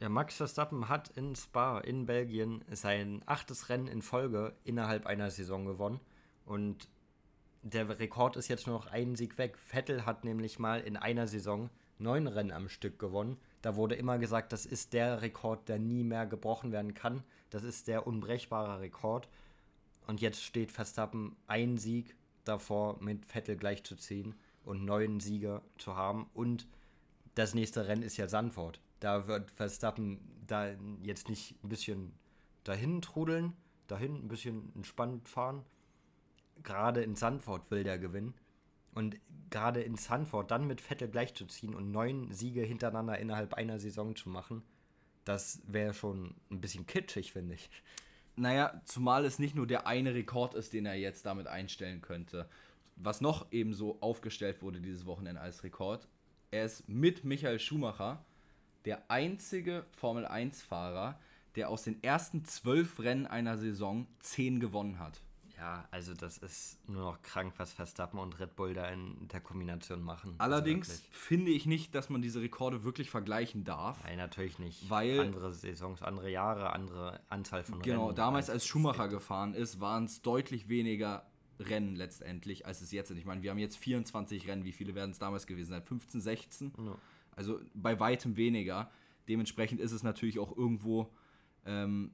[0.00, 5.30] Ja, Max Verstappen hat in Spa in Belgien sein achtes Rennen in Folge innerhalb einer
[5.30, 6.00] Saison gewonnen.
[6.44, 6.88] Und
[7.62, 9.56] der Rekord ist jetzt nur noch einen Sieg weg.
[9.58, 13.38] Vettel hat nämlich mal in einer Saison neun Rennen am Stück gewonnen.
[13.62, 17.22] Da wurde immer gesagt, das ist der Rekord, der nie mehr gebrochen werden kann.
[17.50, 19.28] Das ist der unbrechbare Rekord.
[20.06, 26.28] Und jetzt steht Verstappen ein Sieg davor, mit Vettel gleichzuziehen und neun Sieger zu haben.
[26.34, 26.66] Und
[27.34, 28.80] das nächste Rennen ist ja Sandford.
[29.00, 30.68] Da wird Verstappen da
[31.02, 32.12] jetzt nicht ein bisschen
[32.64, 33.54] dahin trudeln,
[33.86, 35.64] dahin ein bisschen entspannt fahren.
[36.64, 38.34] Gerade in Sandford will der gewinnen.
[38.94, 39.16] Und
[39.50, 44.28] gerade in Sanford dann mit Vettel gleichzuziehen und neun Siege hintereinander innerhalb einer Saison zu
[44.28, 44.62] machen,
[45.24, 47.70] das wäre schon ein bisschen kitschig, finde ich.
[48.36, 52.48] Naja, zumal es nicht nur der eine Rekord ist, den er jetzt damit einstellen könnte.
[52.96, 56.08] Was noch eben so aufgestellt wurde dieses Wochenende als Rekord,
[56.50, 58.24] er ist mit Michael Schumacher
[58.84, 61.18] der einzige Formel 1-Fahrer,
[61.56, 65.22] der aus den ersten zwölf Rennen einer Saison zehn gewonnen hat.
[65.64, 69.40] Ja, also das ist nur noch krank, was Verstappen und Red Bull da in der
[69.40, 70.34] Kombination machen.
[70.36, 74.04] Also Allerdings also finde ich nicht, dass man diese Rekorde wirklich vergleichen darf.
[74.04, 74.90] Nein, natürlich nicht.
[74.90, 78.08] Weil andere Saisons, andere Jahre, andere Anzahl von genau, Rennen.
[78.08, 81.24] Genau, damals als Schumacher gefahren ist, waren es deutlich weniger
[81.58, 83.16] Rennen letztendlich, als es jetzt sind.
[83.16, 84.64] Ich meine, wir haben jetzt 24 Rennen.
[84.64, 85.82] Wie viele werden es damals gewesen sein?
[85.82, 86.72] 15, 16?
[86.76, 86.98] Ja.
[87.36, 88.90] Also bei weitem weniger.
[89.28, 91.10] Dementsprechend ist es natürlich auch irgendwo
[91.64, 92.10] ähm,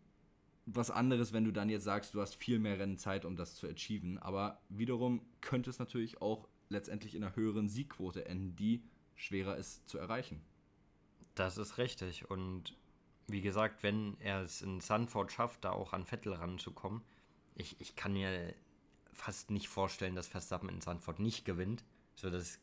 [0.74, 3.68] was anderes, wenn du dann jetzt sagst, du hast viel mehr Rennzeit, um das zu
[3.68, 4.18] achieven.
[4.18, 8.82] Aber wiederum könnte es natürlich auch letztendlich in einer höheren Siegquote enden, die
[9.14, 10.40] schwerer ist zu erreichen.
[11.34, 12.30] Das ist richtig.
[12.30, 12.76] Und
[13.26, 17.02] wie gesagt, wenn er es in Sanford schafft, da auch an Vettel ranzukommen,
[17.54, 18.54] ich, ich kann mir
[19.12, 21.84] fast nicht vorstellen, dass Verstappen in Sanford nicht gewinnt.
[22.14, 22.58] So, das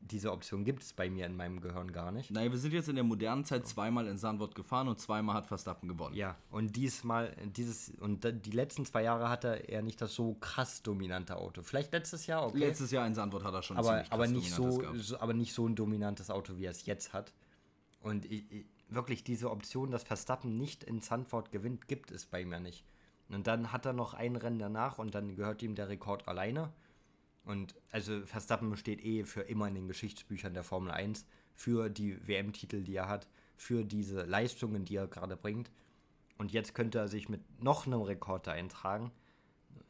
[0.00, 2.30] diese Option gibt es bei mir in meinem Gehirn gar nicht.
[2.30, 5.46] Naja, wir sind jetzt in der modernen Zeit zweimal in Sandwort gefahren und zweimal hat
[5.46, 6.14] Verstappen gewonnen.
[6.14, 10.82] Ja, und diesmal, dieses, und die letzten zwei Jahre hatte er nicht das so krass
[10.82, 11.62] dominante Auto.
[11.62, 12.58] Vielleicht letztes Jahr, okay.
[12.58, 15.66] Letztes Jahr in Sandwort hat er schon aber, aber nicht so, so, aber nicht so
[15.66, 17.32] ein dominantes Auto, wie er es jetzt hat.
[18.00, 22.44] Und ich, ich, wirklich diese Option, dass Verstappen nicht in Sandford gewinnt, gibt es bei
[22.44, 22.84] mir nicht.
[23.28, 26.72] Und dann hat er noch ein Rennen danach und dann gehört ihm der Rekord alleine.
[27.46, 32.26] Und also Verstappen steht eh für immer in den Geschichtsbüchern der Formel 1, für die
[32.26, 35.70] WM-Titel, die er hat, für diese Leistungen, die er gerade bringt.
[36.38, 39.12] Und jetzt könnte er sich mit noch einem Rekord da eintragen.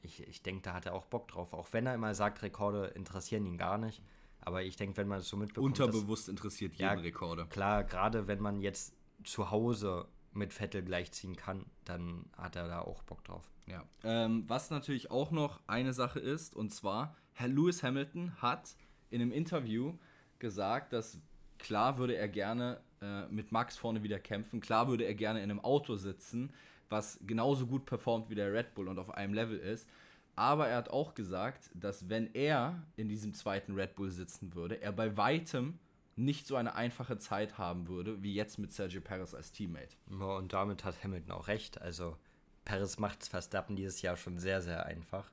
[0.03, 1.55] Ich, ich denke, da hat er auch Bock drauf.
[1.55, 4.03] Auch wenn er immer sagt, Rekorde interessieren ihn gar nicht.
[4.41, 5.81] Aber ich denke, wenn man es so mitbekommt.
[5.81, 7.47] Unterbewusst dass, interessiert jeden ja, Rekorde.
[7.47, 12.83] Klar, gerade wenn man jetzt zu Hause mit Vettel gleichziehen kann, dann hat er da
[12.83, 13.51] auch Bock drauf.
[13.67, 13.83] Ja.
[14.05, 18.77] Ähm, was natürlich auch noch eine Sache ist, und zwar, Herr Lewis Hamilton hat
[19.11, 19.93] in einem Interview
[20.39, 21.21] gesagt, dass
[21.59, 25.51] klar würde er gerne äh, mit Max vorne wieder kämpfen, klar würde er gerne in
[25.51, 26.51] einem Auto sitzen,
[26.89, 29.87] was genauso gut performt wie der Red Bull und auf einem Level ist.
[30.35, 34.81] Aber er hat auch gesagt, dass wenn er in diesem zweiten Red Bull sitzen würde,
[34.81, 35.79] er bei weitem
[36.15, 39.95] nicht so eine einfache Zeit haben würde, wie jetzt mit Sergio Perez als Teammate.
[40.11, 41.83] Ja, und damit hat Hamilton auch recht.
[41.83, 42.17] Also
[42.65, 45.31] Perez macht es Verstappen dieses Jahr schon sehr, sehr einfach.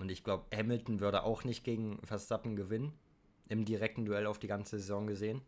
[0.00, 2.92] Und ich glaube, Hamilton würde auch nicht gegen Verstappen gewinnen,
[3.48, 5.42] im direkten Duell auf die ganze Saison gesehen.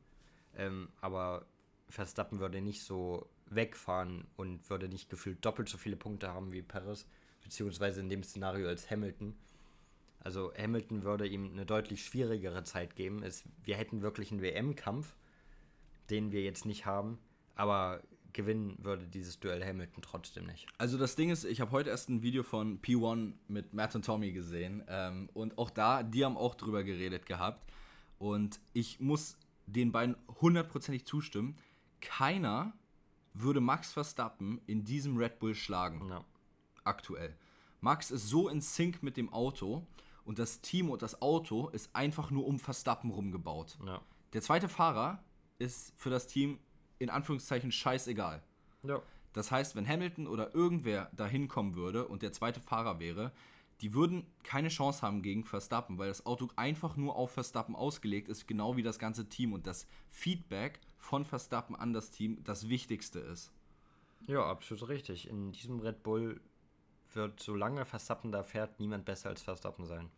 [0.56, 1.46] Ähm, aber
[1.88, 6.62] Verstappen würde nicht so wegfahren und würde nicht gefühlt doppelt so viele Punkte haben wie
[6.62, 7.06] Perez
[7.42, 9.34] beziehungsweise in dem Szenario als Hamilton.
[10.20, 13.22] Also Hamilton würde ihm eine deutlich schwierigere Zeit geben.
[13.22, 15.16] Es, wir hätten wirklich einen WM-Kampf,
[16.10, 17.18] den wir jetzt nicht haben,
[17.56, 20.66] aber gewinnen würde dieses Duell Hamilton trotzdem nicht.
[20.78, 24.04] Also das Ding ist, ich habe heute erst ein Video von P1 mit Matt und
[24.04, 27.70] Tommy gesehen ähm, und auch da, die haben auch drüber geredet gehabt
[28.18, 31.56] und ich muss den beiden hundertprozentig zustimmen.
[32.00, 32.72] Keiner
[33.34, 36.08] würde Max Verstappen in diesem Red Bull schlagen.
[36.08, 36.24] Ja
[36.84, 37.34] aktuell.
[37.80, 39.86] Max ist so in Sync mit dem Auto
[40.24, 43.78] und das Team und das Auto ist einfach nur um Verstappen rumgebaut.
[43.84, 44.00] Ja.
[44.32, 45.22] Der zweite Fahrer
[45.58, 46.58] ist für das Team
[47.02, 48.42] in Anführungszeichen scheißegal.
[48.82, 49.02] Ja.
[49.32, 53.32] Das heißt, wenn Hamilton oder irgendwer da hinkommen würde und der zweite Fahrer wäre,
[53.80, 58.28] die würden keine Chance haben gegen Verstappen, weil das Auto einfach nur auf Verstappen ausgelegt
[58.28, 62.68] ist, genau wie das ganze Team und das Feedback von Verstappen an das Team das
[62.68, 63.52] Wichtigste ist.
[64.28, 65.28] Ja, absolut richtig.
[65.28, 66.40] In diesem Red Bull
[67.12, 70.10] wird, solange Verstappen da fährt, niemand besser als Verstappen sein.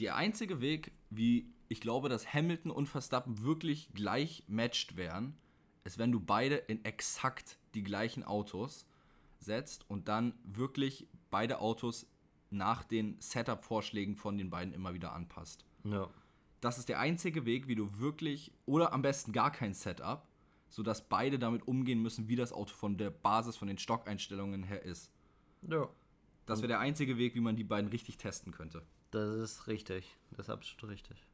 [0.00, 5.36] Der einzige Weg, wie ich glaube, dass Hamilton und Verstappen wirklich gleich matched wären,
[5.84, 8.86] ist, wenn du beide in exakt die gleichen Autos
[9.38, 12.06] setzt und dann wirklich beide Autos
[12.50, 15.64] nach den Setup-Vorschlägen von den beiden immer wieder anpasst.
[15.84, 16.08] Ja.
[16.60, 20.28] Das ist der einzige Weg, wie du wirklich, oder am besten gar kein Setup,
[20.68, 24.82] sodass beide damit umgehen müssen, wie das Auto von der Basis, von den Stockeinstellungen her
[24.82, 25.10] ist.
[25.62, 25.88] Ja.
[26.46, 28.82] Das wäre der einzige Weg, wie man die beiden richtig testen könnte.
[29.10, 30.16] Das ist richtig.
[30.30, 31.26] Das ist absolut richtig.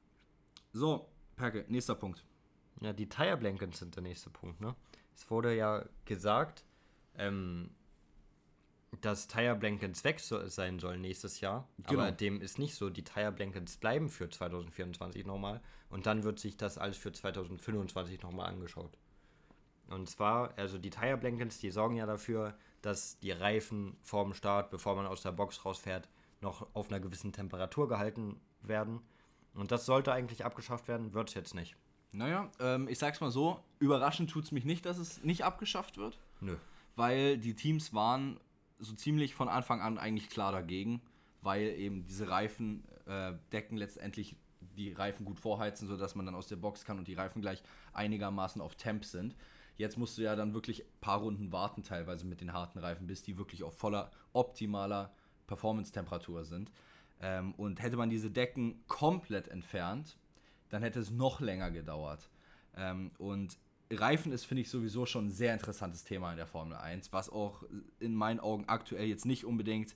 [0.72, 2.24] So, Perke, nächster Punkt.
[2.80, 4.74] Ja, die Tire Blankets sind der nächste Punkt, ne?
[5.14, 6.64] Es wurde ja gesagt,
[7.16, 7.70] ähm,
[9.00, 11.68] dass Tire Blankets weg so sein sollen nächstes Jahr.
[11.78, 12.00] Genau.
[12.00, 12.88] Aber dem ist nicht so.
[12.88, 15.60] Die Tire Blankets bleiben für 2024 nochmal.
[15.90, 18.96] Und dann wird sich das alles für 2025 nochmal angeschaut.
[19.88, 24.70] Und zwar, also die Tire Blankets, die sorgen ja dafür, dass die Reifen vorm Start,
[24.70, 26.08] bevor man aus der Box rausfährt,
[26.40, 29.00] noch auf einer gewissen Temperatur gehalten werden.
[29.54, 31.76] Und das sollte eigentlich abgeschafft werden, wird es jetzt nicht.
[32.12, 35.98] Naja, ähm, ich sag's mal so, überraschend tut es mich nicht, dass es nicht abgeschafft
[35.98, 36.18] wird.
[36.40, 36.56] Nö.
[36.96, 38.40] Weil die Teams waren
[38.78, 41.02] so ziemlich von Anfang an eigentlich klar dagegen,
[41.42, 44.36] weil eben diese Reifen äh, decken letztendlich
[44.76, 47.62] die Reifen gut vorheizen, sodass man dann aus der Box kann und die Reifen gleich
[47.92, 49.36] einigermaßen auf Temp sind.
[49.76, 53.06] Jetzt musst du ja dann wirklich ein paar Runden warten, teilweise mit den harten Reifen,
[53.06, 55.12] bis die wirklich auf voller, optimaler
[55.46, 56.70] Performance-Temperatur sind.
[57.20, 60.16] Ähm, und hätte man diese Decken komplett entfernt,
[60.70, 62.28] dann hätte es noch länger gedauert.
[62.76, 63.58] Ähm, und
[63.90, 67.30] Reifen ist, finde ich, sowieso schon ein sehr interessantes Thema in der Formel 1, was
[67.30, 67.62] auch
[68.00, 69.94] in meinen Augen aktuell jetzt nicht unbedingt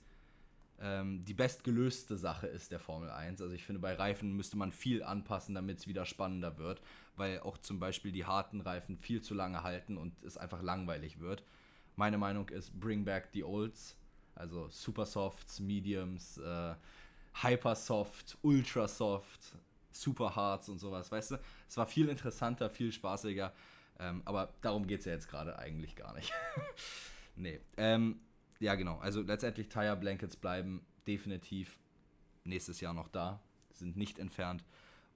[0.79, 3.41] ähm, die bestgelöste Sache ist der Formel 1.
[3.41, 6.81] Also ich finde, bei Reifen müsste man viel anpassen, damit es wieder spannender wird,
[7.15, 11.19] weil auch zum Beispiel die harten Reifen viel zu lange halten und es einfach langweilig
[11.19, 11.43] wird.
[11.95, 13.95] Meine Meinung ist, bring back the olds,
[14.35, 16.73] also Super Softs, Mediums, äh,
[17.41, 18.37] Hyper Soft,
[19.93, 21.39] Super Hards und sowas, weißt du?
[21.67, 23.53] Es war viel interessanter, viel spaßiger,
[23.99, 26.31] ähm, aber darum geht es ja jetzt gerade eigentlich gar nicht.
[27.35, 28.19] nee, ähm,
[28.59, 28.97] ja, genau.
[28.99, 31.77] Also letztendlich Tire Blankets bleiben definitiv
[32.43, 34.63] nächstes Jahr noch da, sind nicht entfernt.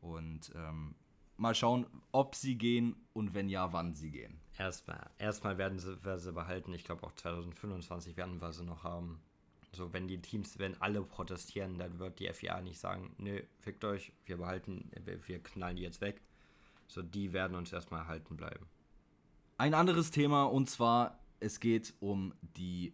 [0.02, 0.96] Und ähm,
[1.38, 4.40] mal schauen, ob sie gehen und wenn ja, wann sie gehen.
[4.58, 6.74] Erstmal, erstmal werden sie, werden sie behalten.
[6.74, 9.22] Ich glaube auch 2025 werden wir sie noch haben.
[9.74, 13.84] So, wenn die Teams, wenn alle protestieren, dann wird die FIA nicht sagen, nö, fickt
[13.84, 16.22] euch, wir behalten, wir, wir knallen die jetzt weg.
[16.88, 18.66] So, die werden uns erstmal erhalten bleiben.
[19.58, 22.94] Ein anderes Thema und zwar, es geht um die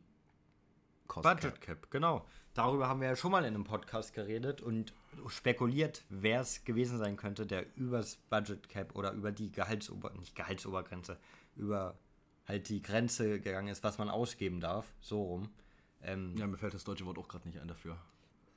[1.08, 1.82] Cost Budget Cap.
[1.82, 2.26] Cap, genau.
[2.54, 4.94] Darüber haben wir ja schon mal in einem Podcast geredet und
[5.28, 10.36] spekuliert, wer es gewesen sein könnte, der übers Budget Cap oder über die Gehaltsober nicht
[10.36, 11.18] Gehaltsobergrenze,
[11.56, 11.98] über
[12.48, 15.50] halt die Grenze gegangen ist, was man ausgeben darf, so rum.
[16.04, 17.98] Ähm, ja, mir fällt das deutsche Wort auch gerade nicht ein dafür.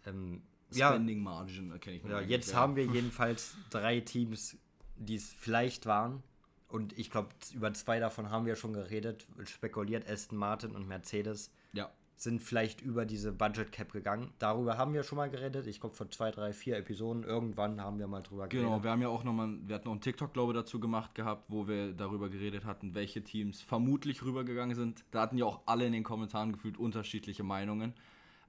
[0.04, 2.12] Ähm, Spending ja, Margin kenne ich nicht.
[2.12, 2.58] Ja, jetzt ja.
[2.58, 4.56] haben wir jedenfalls drei Teams,
[4.96, 6.22] die es vielleicht waren.
[6.68, 11.52] Und ich glaube, über zwei davon haben wir schon geredet, spekuliert Aston Martin und Mercedes.
[11.72, 14.32] Ja sind vielleicht über diese Budget Cap gegangen.
[14.38, 15.66] Darüber haben wir schon mal geredet.
[15.66, 17.24] Ich glaube, vor zwei, drei, vier Episoden.
[17.24, 18.66] Irgendwann haben wir mal drüber geredet.
[18.66, 21.14] Genau, wir haben ja auch nochmal, wir hatten noch einen TikTok, glaube ich, dazu gemacht
[21.14, 25.04] gehabt, wo wir darüber geredet hatten, welche Teams vermutlich rübergegangen sind.
[25.10, 27.92] Da hatten ja auch alle in den Kommentaren gefühlt unterschiedliche Meinungen.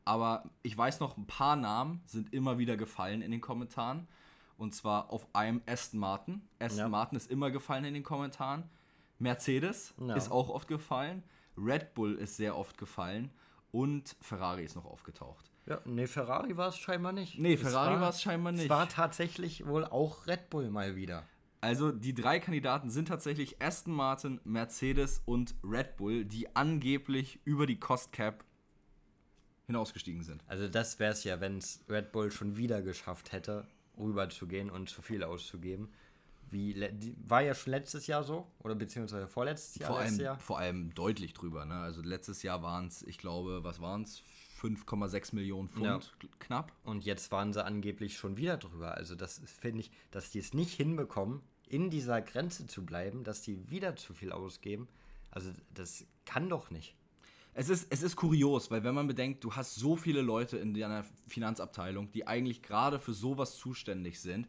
[0.05, 4.07] Aber ich weiß noch, ein paar Namen sind immer wieder gefallen in den Kommentaren.
[4.57, 6.41] Und zwar auf einem Aston Martin.
[6.57, 6.89] Aston ja.
[6.89, 8.63] Martin ist immer gefallen in den Kommentaren.
[9.19, 10.15] Mercedes ja.
[10.15, 11.23] ist auch oft gefallen.
[11.57, 13.29] Red Bull ist sehr oft gefallen
[13.77, 15.51] und Ferrari ist noch aufgetaucht.
[15.67, 17.37] Ja, nee, Ferrari war es scheinbar nicht.
[17.37, 18.63] Nee, Ferrari war es scheinbar nicht.
[18.63, 21.27] Es war tatsächlich wohl auch Red Bull mal wieder.
[21.61, 27.67] Also die drei Kandidaten sind tatsächlich Aston Martin, Mercedes und Red Bull, die angeblich über
[27.67, 28.43] die Cost Cap
[29.67, 30.43] hinausgestiegen sind.
[30.47, 34.89] Also das wäre es ja, wenn es Red Bull schon wieder geschafft hätte, rüberzugehen und
[34.89, 35.93] zu viel auszugeben.
[36.49, 36.89] Wie,
[37.25, 39.89] war ja schon letztes Jahr so oder beziehungsweise vorletztes Jahr?
[39.89, 40.39] Vor allem, Jahr?
[40.39, 41.65] vor allem deutlich drüber.
[41.65, 41.75] Ne?
[41.75, 44.23] Also letztes Jahr waren es, ich glaube, was waren es?
[44.61, 45.85] 5,6 Millionen Pfund
[46.21, 46.29] ja.
[46.39, 46.71] knapp.
[46.83, 48.95] Und jetzt waren sie angeblich schon wieder drüber.
[48.95, 53.41] Also das finde ich, dass die es nicht hinbekommen, in dieser Grenze zu bleiben, dass
[53.41, 54.87] die wieder zu viel ausgeben.
[55.31, 56.95] Also das kann doch nicht.
[57.53, 60.75] Es ist, es ist kurios, weil wenn man bedenkt, du hast so viele Leute in
[60.75, 64.47] deiner Finanzabteilung, die eigentlich gerade für sowas zuständig sind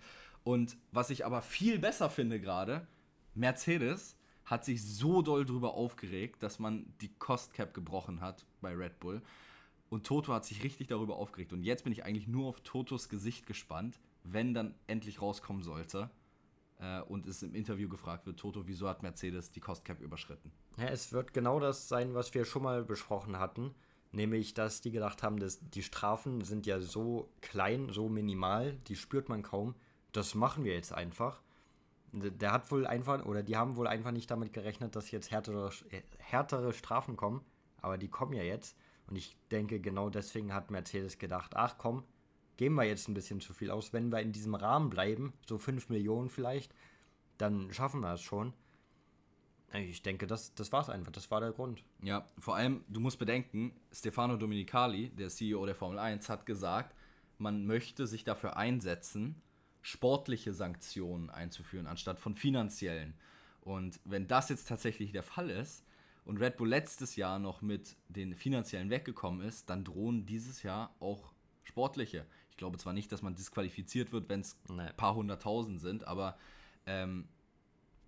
[0.49, 2.87] und was ich aber viel besser finde gerade,
[3.35, 8.75] Mercedes hat sich so doll drüber aufgeregt, dass man die Cost Cap gebrochen hat bei
[8.75, 9.21] Red Bull.
[9.91, 11.53] Und Toto hat sich richtig darüber aufgeregt.
[11.53, 16.09] Und jetzt bin ich eigentlich nur auf Totos Gesicht gespannt, wenn dann endlich rauskommen sollte.
[16.79, 20.51] Äh, und es im Interview gefragt wird, Toto, wieso hat Mercedes die Cost Cap überschritten?
[20.79, 23.75] Ja, es wird genau das sein, was wir schon mal besprochen hatten.
[24.13, 28.97] Nämlich, dass die gedacht haben, dass die Strafen sind ja so klein, so minimal, die
[28.97, 29.75] spürt man kaum
[30.19, 31.41] das machen wir jetzt einfach.
[32.13, 35.71] Der hat wohl einfach, oder die haben wohl einfach nicht damit gerechnet, dass jetzt härtere,
[36.19, 37.43] härtere Strafen kommen.
[37.81, 38.77] Aber die kommen ja jetzt.
[39.07, 42.03] Und ich denke, genau deswegen hat Mercedes gedacht, ach komm,
[42.57, 43.93] geben wir jetzt ein bisschen zu viel aus.
[43.93, 46.75] Wenn wir in diesem Rahmen bleiben, so 5 Millionen vielleicht,
[47.39, 48.53] dann schaffen wir es schon.
[49.73, 51.13] Ich denke, das, das war es einfach.
[51.13, 51.85] Das war der Grund.
[52.03, 56.97] Ja, vor allem, du musst bedenken, Stefano Dominicali, der CEO der Formel 1, hat gesagt,
[57.37, 59.41] man möchte sich dafür einsetzen,
[59.83, 63.15] sportliche Sanktionen einzuführen, anstatt von finanziellen.
[63.61, 65.85] Und wenn das jetzt tatsächlich der Fall ist
[66.25, 70.95] und Red Bull letztes Jahr noch mit den finanziellen weggekommen ist, dann drohen dieses Jahr
[71.01, 71.33] auch
[71.65, 72.27] sportliche.
[72.51, 76.39] Ich glaube zwar nicht, dass man disqualifiziert wird, wenn es ein paar hunderttausend sind, aber
[76.87, 77.29] ähm,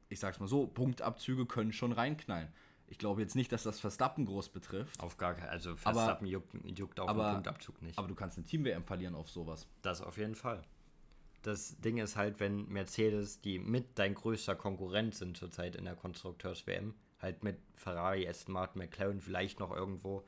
[0.09, 2.49] ich sag's mal so, Punktabzüge können schon reinknallen.
[2.89, 4.99] Ich glaube jetzt nicht, dass das Verstappen groß betrifft.
[4.99, 7.97] Auf gar keinen Also Verstappen aber, juckt, juckt auch aber, Punktabzug nicht.
[7.97, 9.69] Aber du kannst eine Team-WM verlieren auf sowas.
[9.83, 10.65] Das auf jeden Fall
[11.43, 15.97] das Ding ist halt, wenn Mercedes, die mit dein größter Konkurrent sind zurzeit in der
[15.97, 20.25] Konstrukteurs-WM, halt mit Ferrari, Aston Martin, McLaren vielleicht noch irgendwo,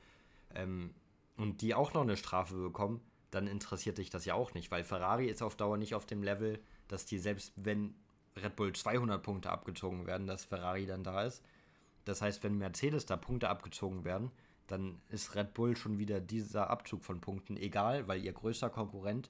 [0.55, 0.93] ähm,
[1.37, 4.83] und die auch noch eine Strafe bekommen, dann interessiert dich das ja auch nicht, weil
[4.83, 7.95] Ferrari ist auf Dauer nicht auf dem Level, dass die selbst wenn
[8.35, 11.43] Red Bull 200 Punkte abgezogen werden, dass Ferrari dann da ist.
[12.05, 14.31] Das heißt, wenn Mercedes da Punkte abgezogen werden,
[14.67, 19.29] dann ist Red Bull schon wieder dieser Abzug von Punkten egal, weil ihr größter Konkurrent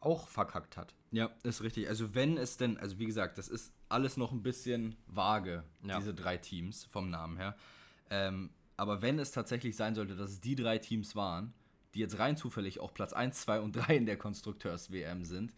[0.00, 0.94] auch verkackt hat.
[1.10, 1.88] Ja, ist richtig.
[1.88, 5.98] Also wenn es denn, also wie gesagt, das ist alles noch ein bisschen vage, ja.
[5.98, 7.56] diese drei Teams vom Namen her.
[8.10, 11.52] Ähm, aber wenn es tatsächlich sein sollte, dass es die drei Teams waren,
[11.94, 15.52] die jetzt rein zufällig auch Platz 1, 2 und 3 in der Konstrukteurs-WM sind,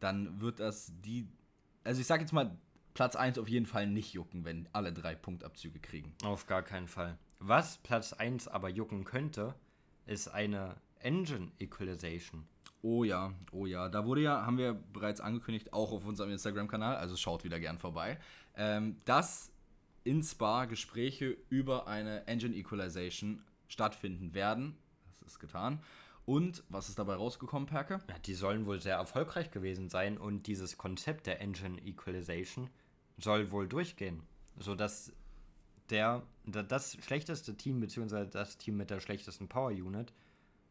[0.00, 1.28] dann wird das die,
[1.82, 2.56] also ich sag jetzt mal,
[2.94, 6.14] Platz 1 auf jeden Fall nicht jucken, wenn alle drei Punktabzüge kriegen.
[6.22, 7.18] Auf gar keinen Fall.
[7.40, 9.54] Was Platz 1 aber jucken könnte,
[10.06, 12.46] ist eine Engine Equalization.
[12.84, 13.88] Oh ja, oh ja.
[13.88, 17.78] Da wurde ja, haben wir bereits angekündigt, auch auf unserem Instagram-Kanal, also schaut wieder gern
[17.78, 18.18] vorbei,
[18.56, 19.50] ähm, dass
[20.04, 24.76] in Spa Gespräche über eine Engine Equalization stattfinden werden.
[25.08, 25.80] Das ist getan.
[26.26, 28.00] Und was ist dabei rausgekommen, Perke?
[28.06, 32.68] Ja, die sollen wohl sehr erfolgreich gewesen sein und dieses Konzept der Engine Equalization
[33.16, 34.22] soll wohl durchgehen,
[34.58, 35.10] sodass
[35.88, 40.12] der, das schlechteste Team, beziehungsweise das Team mit der schlechtesten Power Unit,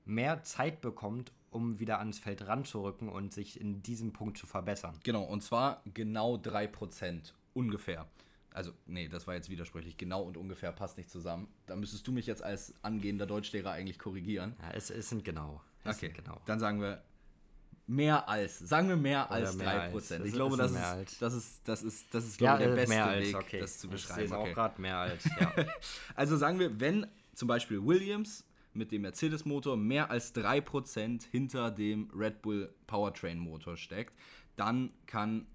[0.06, 5.00] mehr Zeit bekommt, um wieder ans Feld ranzurücken und sich in diesem Punkt zu verbessern.
[5.04, 8.08] Genau, und zwar genau 3% ungefähr.
[8.54, 9.98] Also, nee, das war jetzt widersprüchlich.
[9.98, 11.48] Genau und ungefähr passt nicht zusammen.
[11.66, 14.56] Da müsstest du mich jetzt als angehender Deutschlehrer eigentlich korrigieren.
[14.62, 15.62] Ja, es, es sind genau.
[15.84, 16.40] Es okay, sind genau.
[16.46, 17.02] dann sagen wir
[17.88, 18.60] mehr als.
[18.60, 19.94] Sagen wir mehr als mehr 3%.
[19.94, 20.12] als.
[20.26, 21.18] Ich glaube, das ist, als.
[21.18, 23.60] das ist, das ist, das ist, Ja, glaube ich, der äh, beste als, Weg, okay.
[23.60, 24.16] das zu Ich beschreiben.
[24.16, 25.54] sehe es auch gerade mehr als, ja.
[26.16, 32.10] Also sagen wir, wenn zum Beispiel Williams mit dem Mercedes-Motor mehr als 3% hinter dem
[32.16, 34.14] Red Bull Powertrain-Motor steckt,
[34.56, 35.48] dann kann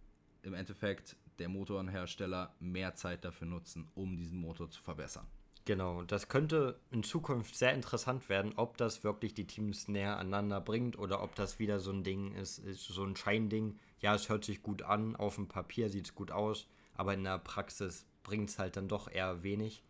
[0.42, 5.26] im Endeffekt der Motorenhersteller mehr Zeit dafür nutzen, um diesen Motor zu verbessern.
[5.64, 10.62] Genau, das könnte in Zukunft sehr interessant werden, ob das wirklich die Teams näher aneinander
[10.62, 13.78] bringt oder ob das wieder so ein Ding ist, ist so ein Scheinding.
[14.00, 17.22] Ja, es hört sich gut an, auf dem Papier sieht es gut aus, aber in
[17.22, 19.82] der Praxis bringt es halt dann doch eher wenig.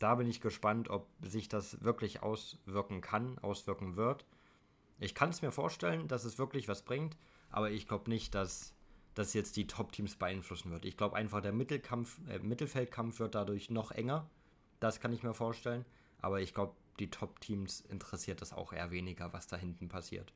[0.00, 4.24] Da bin ich gespannt, ob sich das wirklich auswirken kann, auswirken wird.
[4.98, 7.16] Ich kann es mir vorstellen, dass es wirklich was bringt,
[7.50, 8.74] aber ich glaube nicht, dass
[9.14, 10.86] das jetzt die Top-Teams beeinflussen wird.
[10.86, 14.28] Ich glaube einfach, der Mittelkampf, äh, Mittelfeldkampf wird dadurch noch enger.
[14.80, 15.84] Das kann ich mir vorstellen.
[16.22, 20.32] Aber ich glaube, die Top-Teams interessiert das auch eher weniger, was da hinten passiert.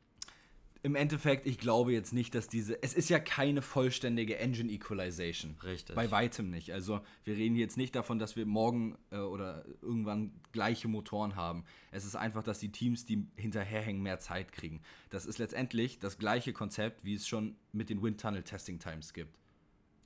[0.85, 2.83] Im Endeffekt, ich glaube jetzt nicht, dass diese.
[2.83, 5.57] Es ist ja keine vollständige Engine Equalization.
[5.65, 5.97] Richtig.
[5.97, 6.75] Bei weitem nicht.
[6.75, 11.65] Also, wir reden jetzt nicht davon, dass wir morgen äh, oder irgendwann gleiche Motoren haben.
[11.91, 14.83] Es ist einfach, dass die Teams, die hinterherhängen, mehr Zeit kriegen.
[15.09, 19.15] Das ist letztendlich das gleiche Konzept, wie es schon mit den Wind Tunnel Testing Times
[19.15, 19.39] gibt.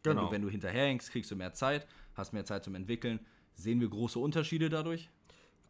[0.04, 0.26] Wenn, Genau.
[0.26, 3.18] du, wenn du hinterherhängst, kriegst du mehr Zeit, hast mehr Zeit zum Entwickeln.
[3.54, 5.10] Sehen wir große Unterschiede dadurch?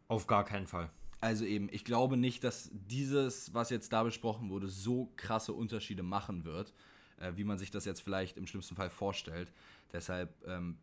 [0.07, 0.91] Auf gar keinen Fall.
[1.21, 6.03] Also eben, ich glaube nicht, dass dieses, was jetzt da besprochen wurde, so krasse Unterschiede
[6.03, 6.73] machen wird,
[7.17, 9.51] äh, wie man sich das jetzt vielleicht im schlimmsten Fall vorstellt.
[9.91, 10.77] Deshalb, ähm,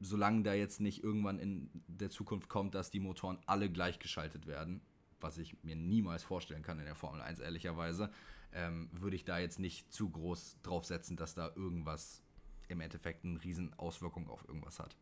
[0.00, 4.80] solange da jetzt nicht irgendwann in der Zukunft kommt, dass die Motoren alle gleichgeschaltet werden,
[5.20, 8.10] was ich mir niemals vorstellen kann in der Formel 1, ehrlicherweise,
[8.52, 12.22] ähm, würde ich da jetzt nicht zu groß drauf setzen, dass da irgendwas
[12.68, 14.96] im Endeffekt eine riesen Auswirkung auf irgendwas hat.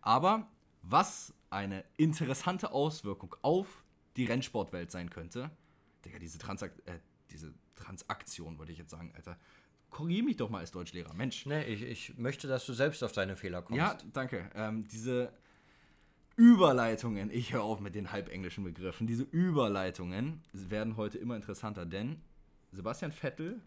[0.00, 0.48] Aber
[0.82, 3.84] was eine interessante Auswirkung auf
[4.16, 5.50] die Rennsportwelt sein könnte,
[6.04, 6.98] Digga, diese, Transak äh,
[7.30, 9.38] diese Transaktion, wollte ich jetzt sagen, Alter.
[9.90, 11.46] Korrigiere mich doch mal als Deutschlehrer, Mensch.
[11.46, 13.78] Nee, ich, ich möchte, dass du selbst auf deine Fehler kommst.
[13.78, 14.50] Ja, danke.
[14.54, 15.32] Ähm, diese
[16.36, 22.20] Überleitungen, ich höre auf mit den halbenglischen Begriffen, diese Überleitungen werden heute immer interessanter, denn
[22.72, 23.62] Sebastian Vettel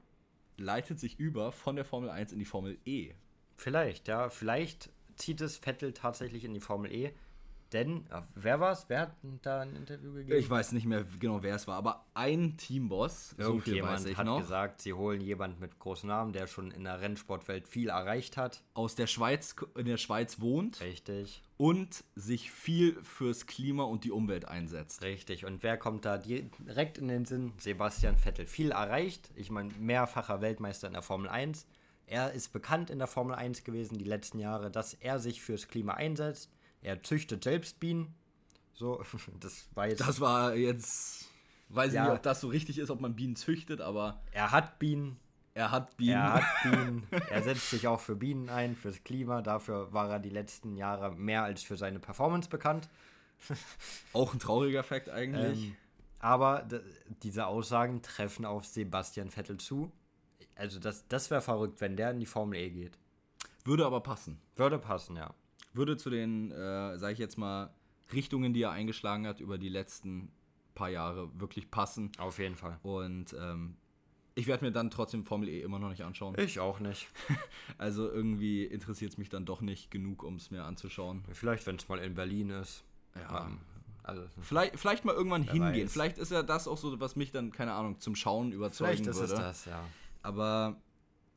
[0.58, 3.14] leitet sich über von der Formel 1 in die Formel E.
[3.56, 4.30] Vielleicht, ja.
[4.30, 7.12] Vielleicht zieht es Vettel tatsächlich in die Formel E.
[7.74, 8.86] Denn, äh, wer war's?
[8.88, 10.40] Wer hat da ein Interview gegeben?
[10.40, 14.18] Ich weiß nicht mehr genau, wer es war, aber ein Teamboss, so viel weiß ich
[14.18, 17.90] hat noch, gesagt, sie holen jemanden mit großem Namen, der schon in der Rennsportwelt viel
[17.90, 18.64] erreicht hat.
[18.74, 24.12] aus der Schweiz, in der Schweiz wohnt Richtig, und sich viel fürs Klima und die
[24.12, 25.04] Umwelt einsetzt.
[25.04, 25.46] richtig.
[25.46, 27.54] Und wer kommt da direkt in den Sinn?
[27.60, 28.48] Sebastian Vettel.
[28.48, 29.30] Viel erreicht.
[29.36, 31.68] Ich meine, mehrfacher Weltmeister in der Formel 1.
[32.08, 35.68] Er ist bekannt in der Formel 1 gewesen die letzten Jahre, dass er sich fürs
[35.68, 36.50] Klima einsetzt.
[36.82, 38.14] Er züchtet selbst Bienen.
[38.74, 39.04] So,
[39.40, 40.02] das war jetzt.
[40.02, 41.26] Das war jetzt,
[41.70, 42.04] weiß Ja.
[42.04, 45.20] ich nicht, ob das so richtig ist, ob man Bienen züchtet, aber er hat Bienen.
[45.54, 46.14] er hat Bienen.
[46.14, 47.08] Er hat Bienen.
[47.30, 49.42] er setzt sich auch für Bienen ein, fürs Klima.
[49.42, 52.90] Dafür war er die letzten Jahre mehr als für seine Performance bekannt.
[54.14, 55.68] Auch ein trauriger Fakt eigentlich.
[55.68, 55.76] Ähm,
[56.20, 56.68] aber
[57.24, 59.92] diese Aussagen treffen auf Sebastian Vettel zu.
[60.56, 62.98] Also das, das wäre verrückt, wenn der in die Formel E geht.
[63.64, 64.42] Würde aber passen.
[64.58, 65.34] Würde passen, ja.
[65.74, 67.74] Würde zu den, äh, sage ich jetzt mal,
[68.12, 70.32] Richtungen, die er eingeschlagen hat über die letzten
[70.74, 72.12] paar Jahre wirklich passen.
[72.18, 72.80] Auf jeden Fall.
[72.84, 73.76] Und ähm,
[74.36, 76.36] ich werde mir dann trotzdem Formel E immer noch nicht anschauen.
[76.40, 77.08] Ich auch nicht.
[77.78, 81.24] Also irgendwie interessiert es mich dann doch nicht genug, um es mir anzuschauen.
[81.32, 82.84] Vielleicht, wenn es mal in Berlin ist.
[83.16, 83.46] Ja.
[83.46, 83.60] Ähm,
[84.04, 85.86] also, Vielleicht, vielleicht mal irgendwann hingehen.
[85.86, 85.94] weiß.
[85.94, 89.08] Vielleicht ist ja das auch so, was mich dann, keine Ahnung, zum Schauen überzeugen vielleicht
[89.08, 89.34] ist würde.
[89.34, 89.84] es das, ja.
[90.24, 90.78] Aber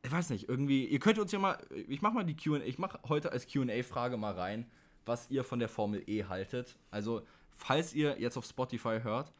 [0.04, 2.78] ich weiß nicht, irgendwie, ihr könnt uns ja mal, ich mach mal die QA, ich
[2.78, 4.70] mach heute als QA-Frage mal rein,
[5.04, 6.76] was ihr von der Formel E haltet.
[6.90, 9.32] Also, falls ihr jetzt auf Spotify hört,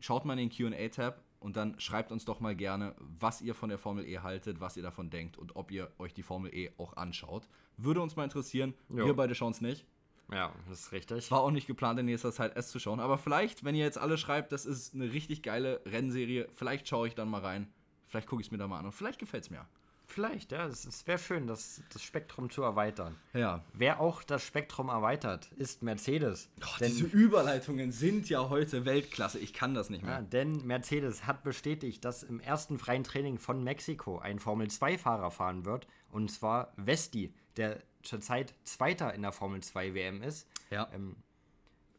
[0.00, 3.68] schaut mal in den QA-Tab und dann schreibt uns doch mal gerne, was ihr von
[3.68, 6.70] der Formel E haltet, was ihr davon denkt und ob ihr euch die Formel E
[6.78, 7.48] auch anschaut.
[7.76, 8.74] Würde uns mal interessieren.
[8.88, 9.06] Jo.
[9.06, 9.86] Wir beide schauen es nicht.
[10.32, 11.30] Ja, das ist richtig.
[11.30, 13.00] War auch nicht geplant, in nächster Zeit es zu schauen.
[13.00, 17.08] Aber vielleicht, wenn ihr jetzt alle schreibt, das ist eine richtig geile Rennserie, vielleicht schaue
[17.08, 17.72] ich dann mal rein.
[18.06, 19.66] Vielleicht gucke ich es mir da mal an und vielleicht gefällt es mir.
[20.06, 20.66] Vielleicht, ja.
[20.66, 23.16] Es, wäre schön, das, das Spektrum zu erweitern.
[23.34, 23.64] Ja.
[23.72, 26.48] Wer auch das Spektrum erweitert, ist Mercedes.
[26.62, 29.38] Oh, diese Überleitungen sind ja heute Weltklasse.
[29.38, 30.14] Ich kann das nicht mehr.
[30.14, 35.64] Ja, denn Mercedes hat bestätigt, dass im ersten freien Training von Mexiko ein Formel-2-Fahrer fahren
[35.64, 35.86] wird.
[36.10, 40.48] Und zwar Vesti, der zurzeit Zweiter in der Formel 2 WM ist.
[40.70, 40.88] Ja.
[40.94, 41.16] Ähm,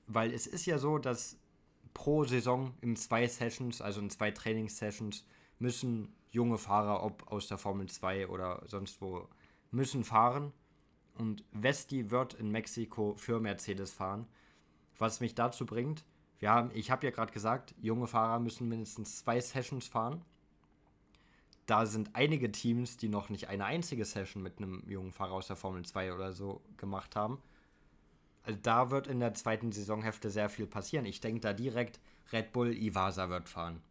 [0.08, 1.38] weil es ist ja so, dass
[1.94, 5.26] pro Saison in zwei Sessions, also in zwei Trainingssessions,
[5.60, 9.28] müssen junge Fahrer, ob aus der Formel 2 oder sonst wo,
[9.72, 10.54] müssen fahren.
[11.16, 14.28] Und Vesti wird in Mexiko für Mercedes fahren.
[14.98, 16.04] Was mich dazu bringt,
[16.40, 20.24] wir haben, ich habe ja gerade gesagt, junge Fahrer müssen mindestens zwei Sessions fahren.
[21.66, 25.48] Da sind einige Teams, die noch nicht eine einzige Session mit einem jungen Fahrer aus
[25.48, 27.42] der Formel 2 oder so gemacht haben.
[28.44, 31.06] Also da wird in der zweiten Saisonhälfte sehr viel passieren.
[31.06, 32.00] Ich denke da direkt,
[32.32, 33.82] Red Bull Ivasa wird fahren.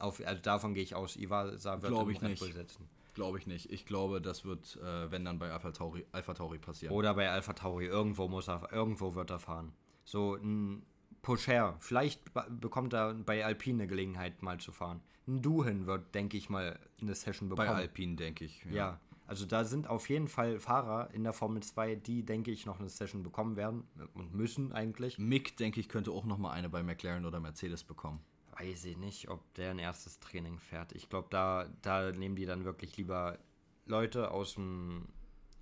[0.00, 2.38] Auf, also davon gehe ich aus, Ivasa wird Glaube ich Red.
[2.38, 2.88] Bull setzen.
[3.14, 3.70] Glaube ich nicht.
[3.72, 6.94] Ich glaube, das wird, äh, wenn dann bei Alpha Tauri, Alpha Tauri passieren.
[6.94, 9.72] Oder bei Alpha Tauri, irgendwo muss er, irgendwo wird er fahren.
[10.04, 10.82] So ein
[11.22, 15.00] Pocher, vielleicht be- bekommt er bei Alpine eine Gelegenheit mal zu fahren.
[15.26, 17.76] Ein Duhin wird, denke ich mal, eine Session bei bekommen.
[17.78, 18.64] Alpine, denke ich.
[18.70, 22.64] Ja, also da sind auf jeden Fall Fahrer in der Formel 2, die, denke ich,
[22.64, 23.84] noch eine Session bekommen werden
[24.14, 25.18] und müssen eigentlich.
[25.18, 28.20] Mick, denke ich, könnte auch noch mal eine bei McLaren oder Mercedes bekommen.
[28.58, 30.92] Weiß ich nicht, ob der ein erstes Training fährt.
[30.92, 33.38] Ich glaube, da, da nehmen die dann wirklich lieber
[33.86, 35.08] Leute aus dem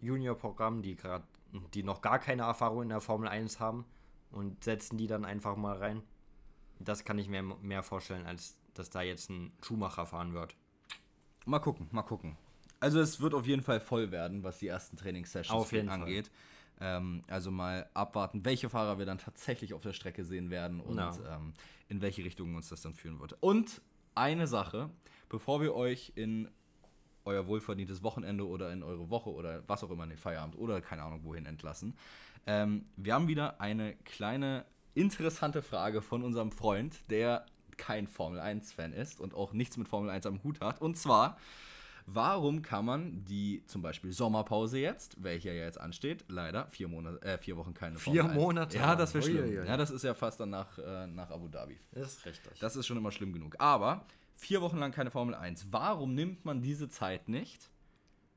[0.00, 1.24] Junior-Programm, die gerade,
[1.74, 3.84] die noch gar keine Erfahrung in der Formel 1 haben
[4.30, 6.02] und setzen die dann einfach mal rein.
[6.78, 10.56] Das kann ich mir mehr vorstellen, als dass da jetzt ein Schumacher fahren wird.
[11.44, 12.36] Mal gucken, mal gucken.
[12.80, 16.30] Also es wird auf jeden Fall voll werden, was die ersten Trainingssessions Auf jeden angeht.
[16.80, 20.96] Ähm, also mal abwarten, welche Fahrer wir dann tatsächlich auf der Strecke sehen werden und
[20.96, 21.12] Ja.
[21.36, 21.52] ähm,
[21.88, 23.36] in welche Richtung uns das dann führen wird.
[23.40, 23.80] Und
[24.14, 24.90] eine Sache,
[25.28, 26.48] bevor wir euch in
[27.24, 30.80] euer wohlverdientes Wochenende oder in eure Woche oder was auch immer in den Feierabend oder
[30.80, 31.94] keine Ahnung wohin entlassen.
[32.46, 34.64] Ähm, wir haben wieder eine kleine
[34.94, 37.44] interessante Frage von unserem Freund, der
[37.76, 40.80] kein Formel 1-Fan ist und auch nichts mit Formel 1 am Hut hat.
[40.80, 41.36] Und zwar,
[42.14, 47.20] warum kann man die zum Beispiel Sommerpause jetzt, welche ja jetzt ansteht, leider vier, Monate,
[47.22, 48.40] äh, vier Wochen keine Vier Formel 1.
[48.40, 48.76] Monate?
[48.78, 49.66] Ja, das wäre schlimm.
[49.66, 51.78] Ja, das ist ja fast dann nach, äh, nach Abu Dhabi.
[51.92, 52.58] Das ist richtig.
[52.60, 53.56] Das ist schon immer schlimm genug.
[53.58, 54.06] Aber
[54.36, 55.68] vier Wochen lang keine Formel 1.
[55.70, 57.70] Warum nimmt man diese Zeit nicht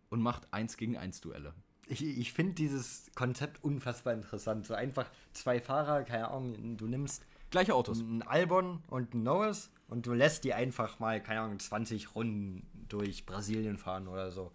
[0.10, 1.54] und macht 1 gegen 1 Duelle?
[1.88, 4.66] Ich, ich finde dieses Konzept unfassbar interessant.
[4.66, 8.00] So einfach zwei Fahrer, keine Ahnung, du nimmst Gleiche Autos.
[8.00, 12.66] ein Albon und ein Norris und du lässt die einfach mal, keine Ahnung, 20 Runden
[12.92, 14.52] durch Brasilien fahren oder so.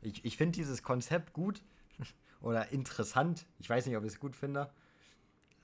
[0.00, 1.62] Ich, ich finde dieses Konzept gut
[2.40, 3.46] oder interessant.
[3.58, 4.70] Ich weiß nicht, ob ich es gut finde.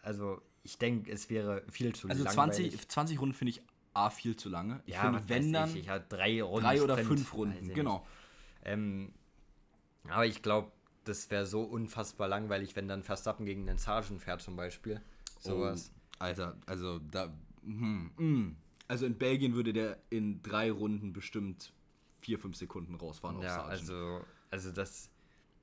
[0.03, 2.73] Also, ich denke, es wäre viel zu Also langweilig.
[2.73, 3.63] 20, 20 Runden finde ich
[3.95, 4.83] A viel zu lange.
[4.87, 6.65] Ich ja, finde, wenn dann ich, ich hatte drei Runden.
[6.65, 7.73] drei oder Sprint, fünf Runden.
[7.73, 8.05] Genau.
[8.65, 9.13] Ähm,
[10.09, 10.73] aber ich glaube,
[11.05, 15.01] das wäre so unfassbar langweilig, wenn dann Verstappen gegen den Sargent fährt zum Beispiel.
[15.39, 15.93] Sowas.
[15.95, 17.33] Oh, Alter, also da.
[17.63, 18.57] Hm, hm.
[18.89, 21.73] Also in Belgien würde der in drei Runden bestimmt
[22.25, 23.71] vier, fünf Sekunden rausfahren auf Ja, Sargent.
[23.81, 24.21] also,
[24.51, 25.11] also das.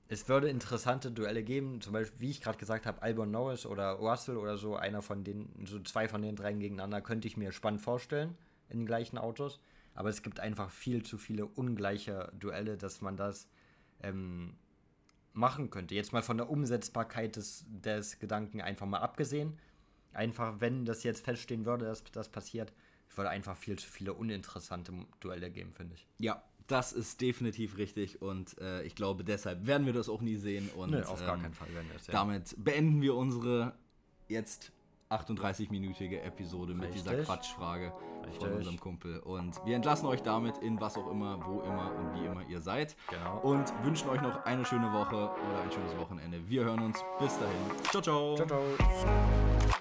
[0.07, 3.91] Es würde interessante Duelle geben, zum Beispiel, wie ich gerade gesagt habe, Albon Norris oder
[3.93, 7.51] Russell oder so, einer von den, so zwei von den dreien gegeneinander, könnte ich mir
[7.53, 8.37] spannend vorstellen
[8.69, 9.59] in den gleichen Autos.
[9.93, 13.47] Aber es gibt einfach viel zu viele ungleiche Duelle, dass man das
[14.03, 14.55] ähm,
[15.33, 15.95] machen könnte.
[15.95, 19.57] Jetzt mal von der Umsetzbarkeit des, des Gedanken einfach mal abgesehen.
[20.13, 22.73] Einfach, wenn das jetzt feststehen würde, dass das passiert,
[23.15, 26.07] würde einfach viel zu viele uninteressante Duelle geben, finde ich.
[26.19, 30.35] Ja, das ist definitiv richtig und äh, ich glaube, deshalb werden wir das auch nie
[30.35, 30.69] sehen.
[30.75, 32.13] Und, Nö, auf gar ähm, keinen Fall werden wir es sehen.
[32.13, 33.73] Damit beenden wir unsere
[34.27, 34.71] jetzt
[35.11, 37.27] 38-minütige Episode mit dieser Richtig.
[37.27, 38.49] Quatschfrage von Richtig.
[38.49, 39.19] unserem Kumpel.
[39.19, 42.61] Und wir entlassen euch damit in was auch immer, wo immer und wie immer ihr
[42.61, 42.95] seid.
[43.09, 43.39] Genau.
[43.39, 46.39] Und wünschen euch noch eine schöne Woche oder ein schönes Wochenende.
[46.47, 46.99] Wir hören uns.
[47.19, 47.83] Bis dahin.
[47.89, 48.35] Ciao, ciao.
[48.35, 49.80] Ciao, ciao.